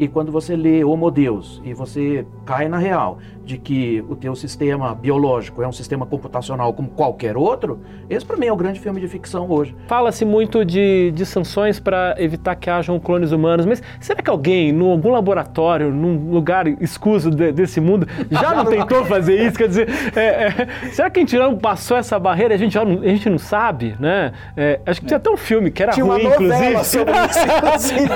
e 0.00 0.08
quando 0.08 0.32
você 0.32 0.56
lê 0.56 0.82
Homo 0.82 1.10
Deus 1.10 1.60
e 1.62 1.74
você 1.74 2.26
cai 2.46 2.68
na 2.68 2.78
real 2.78 3.18
de 3.44 3.58
que 3.58 4.04
o 4.08 4.14
teu 4.16 4.34
sistema 4.34 4.94
biológico 4.94 5.62
é 5.62 5.66
um 5.68 5.72
sistema 5.72 6.06
computacional 6.06 6.72
como 6.72 6.88
qualquer 6.88 7.36
outro, 7.36 7.80
esse 8.08 8.24
para 8.24 8.36
mim 8.36 8.46
é 8.46 8.52
o 8.52 8.56
grande 8.56 8.78
filme 8.80 9.00
de 9.00 9.08
ficção 9.08 9.50
hoje. 9.50 9.74
Fala-se 9.88 10.24
muito 10.24 10.64
de, 10.64 11.10
de 11.12 11.26
sanções 11.26 11.80
para 11.80 12.14
evitar 12.18 12.54
que 12.54 12.68
hajam 12.70 12.98
clones 13.00 13.32
humanos, 13.32 13.66
mas 13.66 13.82
será 13.98 14.22
que 14.22 14.30
alguém, 14.30 14.70
em 14.70 14.90
algum 14.90 15.10
laboratório, 15.10 15.90
num 15.90 16.30
lugar 16.30 16.66
escuso 16.82 17.30
de- 17.30 17.52
desse 17.52 17.80
mundo, 17.80 18.06
já 18.30 18.54
não 18.54 18.64
tentou 18.70 19.04
fazer 19.04 19.42
isso? 19.46 19.56
Quer 19.58 19.68
dizer, 19.68 19.88
é, 20.14 20.20
é, 20.20 20.68
será 20.92 21.10
que 21.10 21.18
a 21.18 21.22
gente 21.22 21.36
não 21.38 21.56
passou 21.56 21.96
essa 21.96 22.18
barreira? 22.18 22.54
A 22.54 22.58
gente, 22.58 22.72
já 22.74 22.84
não, 22.84 23.00
a 23.02 23.06
gente 23.08 23.28
não 23.28 23.38
sabe, 23.38 23.96
né? 23.98 24.32
É, 24.56 24.80
acho 24.86 25.00
que 25.00 25.06
tinha 25.06 25.16
até 25.16 25.30
um 25.30 25.36
filme 25.36 25.70
que 25.70 25.82
era 25.82 25.92
Tinha 25.92 26.04
ruim, 26.04 26.24
inclusive. 26.24 26.84
sobre 26.84 27.12
isso, 27.12 27.38
inclusive, 27.40 28.08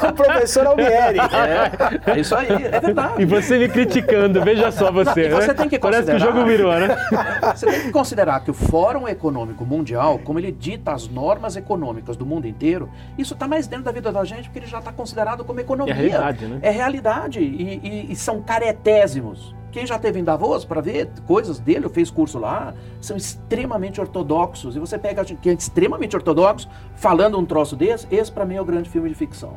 com 0.00 0.06
o 0.08 0.12
professor 0.12 0.66
Albieri. 0.66 1.18
É, 1.18 2.10
é 2.12 2.20
isso 2.20 2.34
aí, 2.34 2.48
é 2.70 2.80
verdade. 2.80 3.14
E 3.22 3.24
você 3.24 3.58
me 3.58 3.68
criticando, 3.68 4.40
veja 4.42 4.57
só 4.70 4.92
você. 4.92 5.28
Você 5.28 5.48
né? 5.48 5.54
tem 5.54 5.68
que 5.68 5.78
Parece 5.78 6.10
que 6.10 6.16
o 6.16 6.18
jogo 6.18 6.44
virou, 6.44 6.72
né? 6.72 6.88
Você 7.54 7.66
tem 7.66 7.80
que 7.82 7.90
considerar 7.90 8.40
que 8.40 8.50
o 8.50 8.54
Fórum 8.54 9.08
Econômico 9.08 9.64
Mundial, 9.64 10.18
como 10.22 10.38
ele 10.38 10.52
dita 10.52 10.92
as 10.92 11.08
normas 11.08 11.56
econômicas 11.56 12.16
do 12.16 12.26
mundo 12.26 12.46
inteiro, 12.46 12.88
isso 13.16 13.34
está 13.34 13.48
mais 13.48 13.66
dentro 13.66 13.84
da 13.86 13.92
vida 13.92 14.12
da 14.12 14.24
gente 14.24 14.44
porque 14.44 14.58
ele 14.58 14.66
já 14.66 14.78
está 14.78 14.92
considerado 14.92 15.44
como 15.44 15.60
economia. 15.60 15.94
É 15.94 15.96
realidade, 15.96 16.46
né? 16.46 16.58
É 16.62 16.70
realidade. 16.70 17.40
E, 17.40 17.80
e- 17.82 18.12
e 18.12 18.16
são 18.16 18.42
caretésimos. 18.42 19.54
Quem 19.70 19.86
já 19.86 19.98
teve 19.98 20.18
em 20.18 20.24
Davos 20.24 20.64
para 20.64 20.80
ver 20.80 21.10
coisas 21.26 21.58
dele, 21.58 21.88
fez 21.88 22.10
curso 22.10 22.38
lá, 22.38 22.74
são 23.00 23.16
extremamente 23.16 24.00
ortodoxos. 24.00 24.76
E 24.76 24.78
você 24.78 24.98
pega 24.98 25.24
que 25.24 25.48
é 25.48 25.52
extremamente 25.52 26.16
ortodoxo, 26.16 26.68
falando 26.94 27.38
um 27.38 27.44
troço 27.44 27.76
desse, 27.76 28.06
esse 28.10 28.32
para 28.32 28.44
mim 28.44 28.56
é 28.56 28.60
o 28.60 28.64
grande 28.64 28.88
filme 28.88 29.08
de 29.08 29.14
ficção. 29.14 29.56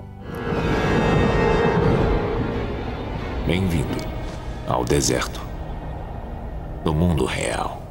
Bem-vindo 3.47 4.20
ao 4.71 4.86
deserto 4.86 5.41
do 6.84 6.93
mundo 6.93 7.25
real. 7.25 7.81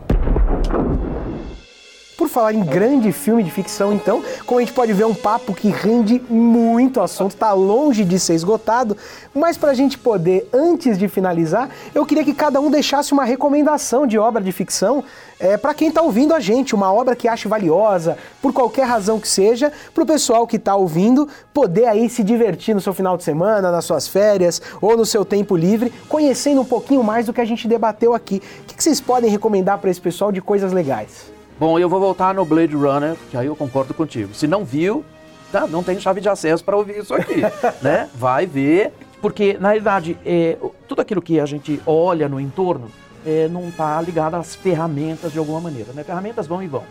Por 2.20 2.28
falar 2.28 2.52
em 2.52 2.62
grande 2.62 3.12
filme 3.12 3.42
de 3.42 3.50
ficção, 3.50 3.94
então, 3.94 4.22
como 4.44 4.60
a 4.60 4.62
gente 4.62 4.74
pode 4.74 4.92
ver, 4.92 5.04
é 5.04 5.06
um 5.06 5.14
papo 5.14 5.54
que 5.54 5.70
rende 5.70 6.20
muito 6.28 7.00
assunto, 7.00 7.34
tá 7.34 7.54
longe 7.54 8.04
de 8.04 8.20
ser 8.20 8.34
esgotado, 8.34 8.94
mas 9.34 9.56
pra 9.56 9.72
gente 9.72 9.96
poder, 9.96 10.46
antes 10.52 10.98
de 10.98 11.08
finalizar, 11.08 11.70
eu 11.94 12.04
queria 12.04 12.22
que 12.22 12.34
cada 12.34 12.60
um 12.60 12.70
deixasse 12.70 13.14
uma 13.14 13.24
recomendação 13.24 14.06
de 14.06 14.18
obra 14.18 14.42
de 14.42 14.52
ficção 14.52 15.02
é, 15.38 15.56
para 15.56 15.72
quem 15.72 15.90
tá 15.90 16.02
ouvindo 16.02 16.34
a 16.34 16.40
gente, 16.40 16.74
uma 16.74 16.92
obra 16.92 17.16
que 17.16 17.26
ache 17.26 17.48
valiosa, 17.48 18.18
por 18.42 18.52
qualquer 18.52 18.84
razão 18.84 19.18
que 19.18 19.26
seja, 19.26 19.72
pro 19.94 20.04
pessoal 20.04 20.46
que 20.46 20.58
tá 20.58 20.76
ouvindo 20.76 21.26
poder 21.54 21.86
aí 21.86 22.06
se 22.10 22.22
divertir 22.22 22.74
no 22.74 22.82
seu 22.82 22.92
final 22.92 23.16
de 23.16 23.24
semana, 23.24 23.72
nas 23.72 23.86
suas 23.86 24.06
férias 24.06 24.60
ou 24.78 24.94
no 24.94 25.06
seu 25.06 25.24
tempo 25.24 25.56
livre, 25.56 25.90
conhecendo 26.06 26.60
um 26.60 26.66
pouquinho 26.66 27.02
mais 27.02 27.24
do 27.24 27.32
que 27.32 27.40
a 27.40 27.46
gente 27.46 27.66
debateu 27.66 28.12
aqui. 28.12 28.42
O 28.60 28.64
que 28.66 28.74
que 28.74 28.84
vocês 28.84 29.00
podem 29.00 29.30
recomendar 29.30 29.78
para 29.78 29.90
esse 29.90 30.02
pessoal 30.02 30.30
de 30.30 30.42
coisas 30.42 30.70
legais? 30.70 31.39
Bom, 31.60 31.78
eu 31.78 31.90
vou 31.90 32.00
voltar 32.00 32.32
no 32.32 32.42
Blade 32.42 32.74
Runner, 32.74 33.14
que 33.30 33.36
aí 33.36 33.46
eu 33.46 33.54
concordo 33.54 33.92
contigo. 33.92 34.32
Se 34.32 34.46
não 34.46 34.64
viu, 34.64 35.04
tá, 35.52 35.66
não 35.66 35.82
tem 35.82 36.00
chave 36.00 36.18
de 36.18 36.26
acesso 36.26 36.64
para 36.64 36.74
ouvir 36.74 36.96
isso 36.96 37.12
aqui, 37.12 37.42
né? 37.84 38.08
Vai 38.14 38.46
ver, 38.46 38.94
porque 39.20 39.58
na 39.60 39.68
realidade 39.68 40.16
é, 40.24 40.56
tudo 40.88 41.02
aquilo 41.02 41.20
que 41.20 41.38
a 41.38 41.44
gente 41.44 41.78
olha 41.84 42.30
no 42.30 42.40
entorno 42.40 42.88
é, 43.26 43.46
não 43.46 43.68
está 43.68 44.00
ligado 44.00 44.36
às 44.36 44.54
ferramentas 44.54 45.32
de 45.32 45.38
alguma 45.38 45.60
maneira, 45.60 45.92
né? 45.92 46.02
Ferramentas 46.02 46.46
vão 46.46 46.62
e 46.62 46.66
vão. 46.66 46.84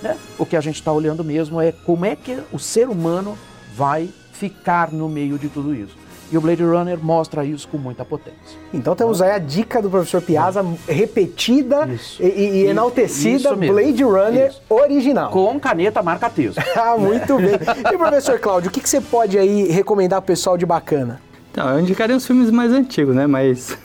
Né? 0.00 0.16
O 0.38 0.46
que 0.46 0.54
a 0.54 0.60
gente 0.60 0.76
está 0.76 0.92
olhando 0.92 1.24
mesmo 1.24 1.60
é 1.60 1.72
como 1.72 2.04
é 2.04 2.14
que 2.14 2.40
o 2.52 2.58
ser 2.60 2.88
humano 2.88 3.36
vai 3.74 4.08
ficar 4.32 4.92
no 4.92 5.08
meio 5.08 5.36
de 5.40 5.48
tudo 5.48 5.74
isso. 5.74 5.96
E 6.30 6.36
o 6.36 6.40
Blade 6.40 6.62
Runner 6.62 6.98
mostra 7.00 7.44
isso 7.44 7.66
com 7.68 7.78
muita 7.78 8.04
potência. 8.04 8.58
Então 8.72 8.94
temos 8.94 9.22
aí 9.22 9.30
a 9.30 9.38
dica 9.38 9.80
do 9.80 9.88
professor 9.88 10.20
Piazza 10.20 10.64
repetida 10.86 11.88
Isso. 11.88 12.22
e, 12.22 12.26
e 12.26 12.66
enaltecida 12.66 13.56
mesmo. 13.56 13.74
Blade 13.74 14.02
Runner 14.02 14.48
Isso. 14.48 14.60
original. 14.68 15.30
Com 15.30 15.58
caneta 15.58 16.02
marca 16.02 16.28
texto. 16.28 16.58
Ah, 16.78 16.96
muito 16.96 17.36
bem. 17.36 17.58
E 17.92 17.98
professor 17.98 18.38
Cláudio, 18.38 18.68
o 18.68 18.72
que, 18.72 18.80
que 18.80 18.88
você 18.88 19.00
pode 19.00 19.36
aí 19.36 19.68
recomendar 19.68 20.20
pro 20.20 20.28
pessoal 20.28 20.56
de 20.56 20.64
bacana? 20.64 21.20
Então, 21.50 21.68
eu 21.70 21.80
indicaria 21.80 22.16
os 22.16 22.24
filmes 22.24 22.50
mais 22.50 22.72
antigos, 22.72 23.16
né? 23.16 23.26
Mas 23.26 23.76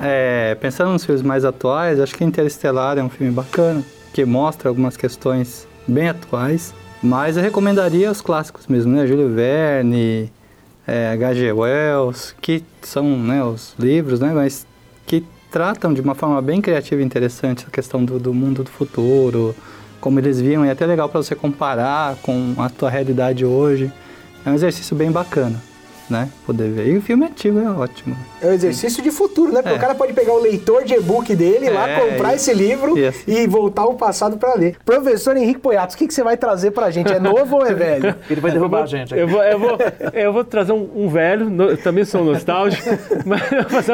é, 0.00 0.56
pensando 0.56 0.90
nos 0.90 1.04
filmes 1.04 1.22
mais 1.22 1.44
atuais, 1.44 2.00
acho 2.00 2.14
que 2.14 2.24
Interestelar 2.24 2.98
é 2.98 3.02
um 3.02 3.08
filme 3.08 3.32
bacana, 3.32 3.82
que 4.12 4.24
mostra 4.24 4.68
algumas 4.68 4.96
questões 4.96 5.68
bem 5.86 6.08
atuais. 6.08 6.74
Mas 7.02 7.36
eu 7.36 7.42
recomendaria 7.42 8.10
os 8.10 8.20
clássicos 8.20 8.66
mesmo, 8.66 8.92
né? 8.92 9.06
Júlio 9.06 9.28
Verne, 9.32 10.32
é, 10.86 11.10
H.G. 11.12 11.52
Wells, 11.52 12.34
que 12.40 12.64
são 12.82 13.04
né, 13.18 13.42
os 13.42 13.74
livros, 13.78 14.20
né? 14.20 14.32
Mas 14.34 14.66
que 15.06 15.24
tratam 15.50 15.92
de 15.92 16.00
uma 16.00 16.14
forma 16.14 16.40
bem 16.40 16.60
criativa 16.60 17.00
e 17.00 17.04
interessante 17.04 17.64
a 17.66 17.70
questão 17.70 18.04
do, 18.04 18.18
do 18.18 18.32
mundo 18.32 18.64
do 18.64 18.70
futuro, 18.70 19.54
como 20.00 20.18
eles 20.18 20.40
viam, 20.40 20.64
e 20.64 20.68
é 20.68 20.72
até 20.72 20.86
legal 20.86 21.08
para 21.08 21.22
você 21.22 21.34
comparar 21.34 22.16
com 22.16 22.54
a 22.58 22.68
tua 22.68 22.90
realidade 22.90 23.44
hoje. 23.44 23.92
É 24.44 24.50
um 24.50 24.54
exercício 24.54 24.96
bem 24.96 25.10
bacana 25.10 25.71
né? 26.12 26.28
Poder 26.46 26.70
ver. 26.70 26.86
E 26.88 26.96
o 26.98 27.02
filme 27.02 27.24
antigo 27.26 27.58
é 27.58 27.68
ótimo. 27.70 28.14
É 28.40 28.46
um 28.48 28.52
exercício 28.52 29.02
de 29.02 29.10
futuro, 29.10 29.50
né? 29.52 29.62
Porque 29.62 29.74
É. 29.74 29.78
o 29.78 29.80
cara 29.80 29.94
pode 29.94 30.12
pegar 30.12 30.32
o 30.34 30.40
leitor 30.40 30.84
de 30.84 30.94
e-book 30.94 31.34
dele, 31.34 31.70
lá 31.70 31.88
É, 31.88 32.00
comprar 32.00 32.32
e- 32.32 32.36
esse 32.36 32.52
livro 32.52 32.94
e 33.26 33.46
voltar 33.46 33.82
ao 33.82 33.94
passado 33.94 34.36
para 34.36 34.54
ler. 34.54 34.76
Professor 34.84 35.36
Henrique 35.36 35.60
Poiatos, 35.60 35.94
o 35.94 35.98
que, 35.98 36.06
que 36.06 36.14
você 36.14 36.22
vai 36.22 36.36
trazer 36.36 36.70
pra 36.72 36.90
gente? 36.90 37.12
É 37.12 37.18
novo 37.18 37.56
ou 37.56 37.66
é 37.66 37.72
velho? 37.74 38.14
Ele 38.30 38.40
vai 38.40 38.50
derrubar 38.52 38.82
a 38.82 38.86
gente. 38.86 39.14
Eu 39.14 39.26
vou, 39.26 39.42
eu 39.42 39.58
vou, 39.58 39.78
eu 40.12 40.32
vou 40.32 40.44
trazer 40.44 40.72
um, 40.72 40.88
um 40.94 41.08
velho, 41.08 41.48
no- 41.48 41.70
eu 41.70 41.76
também 41.78 42.04
sou 42.04 42.22
nostálgico, 42.24 42.88
mas 43.24 43.40
eu 43.50 43.62
vou, 43.62 43.70
fazer 43.70 43.92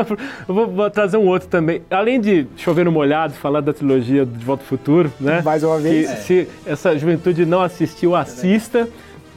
eu 0.48 0.54
vou- 0.54 0.66
vou 0.66 0.90
trazer 0.90 1.16
um 1.16 1.26
outro 1.28 1.48
também. 1.48 1.82
Além 1.90 2.20
de 2.20 2.46
chover 2.56 2.84
no 2.84 2.90
molhado, 2.92 3.34
falar 3.34 3.60
da 3.60 3.72
trilogia 3.72 4.26
De 4.26 4.44
Volta 4.44 4.62
ao 4.62 4.66
Futuro, 4.68 5.12
né? 5.20 5.40
Mais 5.44 5.62
uma 5.62 5.78
vez. 5.78 6.10
Que 6.10 6.16
se 6.22 6.48
essa 6.66 6.96
juventude 6.98 7.46
não 7.46 7.60
assistiu, 7.62 8.16
assista. 8.16 8.88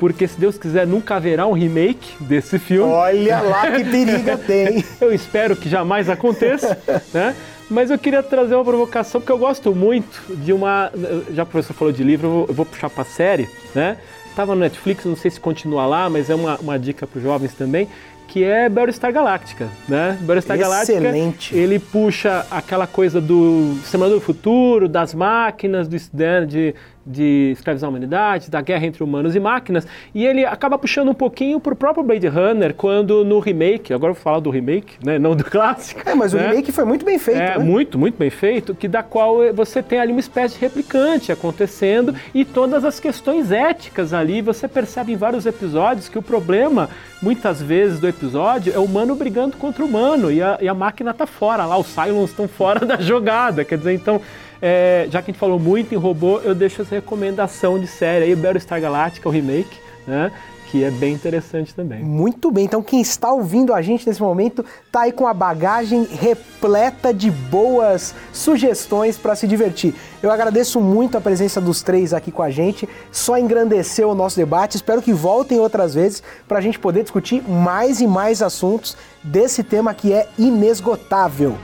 Porque 0.02 0.28
se 0.28 0.40
Deus 0.40 0.58
quiser, 0.58 0.88
nunca 0.88 1.18
haverá 1.18 1.46
um 1.46 1.52
remake 1.52 2.16
desse 2.24 2.58
filme. 2.58 2.92
Olha 2.92 3.40
lá 3.40 3.70
que 3.70 3.84
periga 3.86 4.36
tem. 4.36 4.84
Eu 5.00 5.14
espero 5.14 5.56
que 5.56 5.70
jamais 5.70 6.10
aconteça, 6.10 6.76
né? 7.14 7.36
Mas 7.70 7.92
eu 7.92 8.00
queria 8.00 8.24
trazer 8.24 8.56
uma 8.56 8.66
provocação, 8.66 9.22
porque 9.22 9.32
eu 9.32 9.38
gosto 9.38 9.76
muito 9.76 10.36
de 10.38 10.52
uma. 10.52 10.92
Já 11.30 11.46
que 11.46 11.50
o 11.50 11.52
professor 11.52 11.76
falou 11.76 11.94
de 11.94 12.04
livro, 12.04 12.26
eu 12.26 12.32
vou, 12.32 12.46
eu 12.48 12.54
vou 12.56 12.66
puxar 12.66 12.90
para 12.90 13.04
série, 13.04 13.48
né? 13.76 13.96
Tava 14.36 14.56
no 14.56 14.62
Netflix, 14.62 15.06
não 15.06 15.16
sei 15.16 15.30
se 15.30 15.40
continua 15.40 15.86
lá, 15.86 16.10
mas 16.10 16.32
é 16.32 16.34
uma, 16.34 16.58
uma 16.58 16.80
dica 16.80 17.06
para 17.06 17.20
os 17.20 17.24
jovens 17.24 17.54
também, 17.54 17.88
que 18.28 18.44
é 18.44 18.68
Battlestar 18.70 19.14
Galactica, 19.14 19.70
né? 19.88 20.18
Battlestar 20.22 20.58
Galactica, 20.58 20.98
Excelente. 20.98 21.56
ele 21.56 21.78
puxa 21.78 22.44
aquela 22.50 22.88
coisa 22.88 23.22
do 23.22 23.78
Exterminador 23.84 24.20
do 24.20 24.26
Futuro, 24.26 24.88
das 24.88 25.14
máquinas, 25.14 25.88
do, 25.88 25.98
né, 26.14 26.46
de, 26.46 26.74
de 27.06 27.52
escravizar 27.54 27.88
a 27.88 27.90
humanidade, 27.90 28.50
da 28.50 28.62
guerra 28.62 28.86
entre 28.86 29.04
humanos 29.04 29.36
e 29.36 29.40
máquinas, 29.40 29.88
e 30.14 30.26
ele 30.26 30.46
acaba 30.46 30.78
puxando 30.78 31.10
um 31.10 31.14
pouquinho 31.14 31.60
pro 31.60 31.76
próprio 31.76 32.04
Blade 32.04 32.28
Runner, 32.28 32.74
quando 32.74 33.24
no 33.24 33.40
remake, 33.40 33.94
agora 33.94 34.12
eu 34.12 34.16
vou 34.16 34.24
falar 34.24 34.40
do 34.40 34.50
remake, 34.50 34.96
né, 35.04 35.18
não 35.18 35.36
do 35.36 35.44
clássico. 35.50 36.02
É, 36.06 36.14
mas 36.14 36.34
o 36.34 36.38
né? 36.38 36.50
remake 36.50 36.72
foi 36.72 36.86
muito 36.86 37.06
bem 37.06 37.18
feito, 37.18 37.40
É, 37.42 37.58
né? 37.58 37.64
muito, 37.64 37.98
muito 37.98 38.18
bem 38.18 38.30
feito, 38.30 38.76
que 38.76 38.88
da 38.88 39.02
qual 39.04 39.54
você 39.54 39.82
tem 39.82 40.00
ali 40.00 40.12
uma 40.12 40.20
espécie 40.20 40.56
de 40.56 40.62
replicante 40.62 41.32
acontecendo 41.32 42.14
e 42.34 42.46
todas 42.46 42.86
as 42.86 43.00
questões 43.00 43.52
éticas 43.52 44.14
ali, 44.14 44.42
você 44.42 44.68
percebe 44.68 45.14
em 45.14 45.16
vários 45.16 45.46
episódios 45.46 46.08
que 46.08 46.18
o 46.18 46.22
problema, 46.22 46.90
muitas 47.22 47.62
vezes 47.62 48.00
do 48.00 48.08
episódio, 48.08 48.74
é 48.74 48.78
o 48.78 48.84
humano 48.84 49.16
brigando 49.16 49.58
contra 49.58 49.84
o 49.84 49.88
humano 49.88 50.32
e 50.32 50.42
a, 50.42 50.58
e 50.62 50.68
a 50.68 50.74
máquina 50.74 51.14
tá 51.14 51.26
fora, 51.26 51.66
lá 51.66 51.78
os 51.78 51.88
Cylons 51.88 52.30
estão 52.30 52.48
fora 52.48 52.86
da 52.86 52.98
jogada, 52.98 53.66
quer 53.66 53.78
dizer, 53.78 53.94
então, 53.94 54.22
eh, 54.62 55.08
já 55.10 55.21
que 55.21 55.32
a 55.32 55.34
gente 55.34 55.39
falou 55.39 55.60
muito 55.60 55.93
em 55.93 55.97
robô, 55.97 56.39
eu 56.39 56.54
deixo 56.54 56.82
essa 56.82 56.95
recomendação 56.95 57.80
de 57.80 57.88
série 57.88 58.26
aí, 58.26 58.36
Battlestar 58.36 58.80
Galactica, 58.80 59.28
o 59.28 59.32
remake, 59.32 59.78
né, 60.06 60.32
que 60.71 60.86
é 60.86 60.89
bem 60.89 61.13
interessante 61.13 61.76
também. 61.76 62.02
Muito 62.02 62.50
bem, 62.50 62.63
então 62.63 62.82
quem 62.82 63.02
está 63.02 63.34
ouvindo 63.34 63.74
a 63.74 63.82
gente 63.82 64.08
nesse 64.08 64.21
momento 64.21 64.63
tá 64.89 65.02
aí 65.02 65.12
com 65.12 65.28
a 65.28 65.34
bagagem 65.34 66.06
repleta 66.06 67.13
de 67.13 67.30
boas 67.30 68.15
sugestões 68.32 69.17
para 69.17 69.36
se 69.36 69.45
divertir. 69.47 69.93
Eu 70.24 70.32
agradeço 70.32 70.80
muito 70.80 71.17
a 71.17 71.21
presença 71.21 71.60
dos 71.60 71.82
três 71.82 72.13
aqui 72.13 72.32
com 72.32 72.41
a 72.41 72.50
gente, 72.50 72.88
só 73.12 73.38
engrandeceu 73.38 74.10
o 74.10 74.15
nosso 74.15 74.38
debate. 74.38 74.78
Espero 74.78 75.02
que 75.02 75.12
voltem 75.12 75.60
outras 75.60 75.93
vezes 75.93 76.24
para 76.47 76.60
a 76.60 76.62
gente 76.62 76.80
poder 76.80 77.04
discutir 77.04 77.43
mais 77.43 78.00
e 78.00 78.08
mais 78.08 78.41
assuntos 78.41 78.95
desse 79.21 79.63
tema 79.63 79.93
que 79.93 80.13
é 80.13 80.30
inesgotável. 80.38 81.58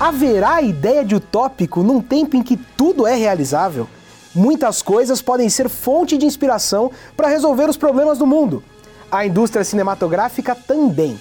Haverá 0.00 0.62
ideia 0.62 1.04
de 1.04 1.16
utópico 1.16 1.82
num 1.82 2.00
tempo 2.00 2.36
em 2.36 2.42
que 2.42 2.56
tudo 2.56 3.04
é 3.04 3.16
realizável? 3.16 3.88
Muitas 4.32 4.80
coisas 4.80 5.20
podem 5.20 5.48
ser 5.48 5.68
fonte 5.68 6.16
de 6.16 6.24
inspiração 6.24 6.92
para 7.16 7.26
resolver 7.26 7.68
os 7.68 7.76
problemas 7.76 8.18
do 8.18 8.26
mundo. 8.26 8.62
A 9.10 9.26
indústria 9.26 9.64
cinematográfica 9.64 10.54
também. 10.54 11.20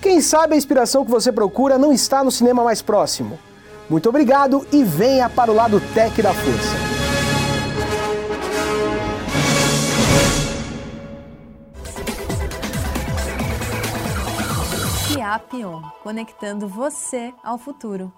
Quem 0.00 0.20
sabe 0.20 0.54
a 0.54 0.56
inspiração 0.56 1.04
que 1.04 1.10
você 1.10 1.30
procura 1.30 1.78
não 1.78 1.92
está 1.92 2.24
no 2.24 2.32
cinema 2.32 2.64
mais 2.64 2.82
próximo. 2.82 3.38
Muito 3.88 4.08
obrigado 4.08 4.66
e 4.72 4.82
venha 4.82 5.28
para 5.30 5.52
o 5.52 5.54
lado 5.54 5.80
tech 5.94 6.20
da 6.20 6.34
força. 6.34 6.97
Fiapion, 15.28 15.82
conectando 16.02 16.66
você 16.66 17.34
ao 17.44 17.58
futuro. 17.58 18.10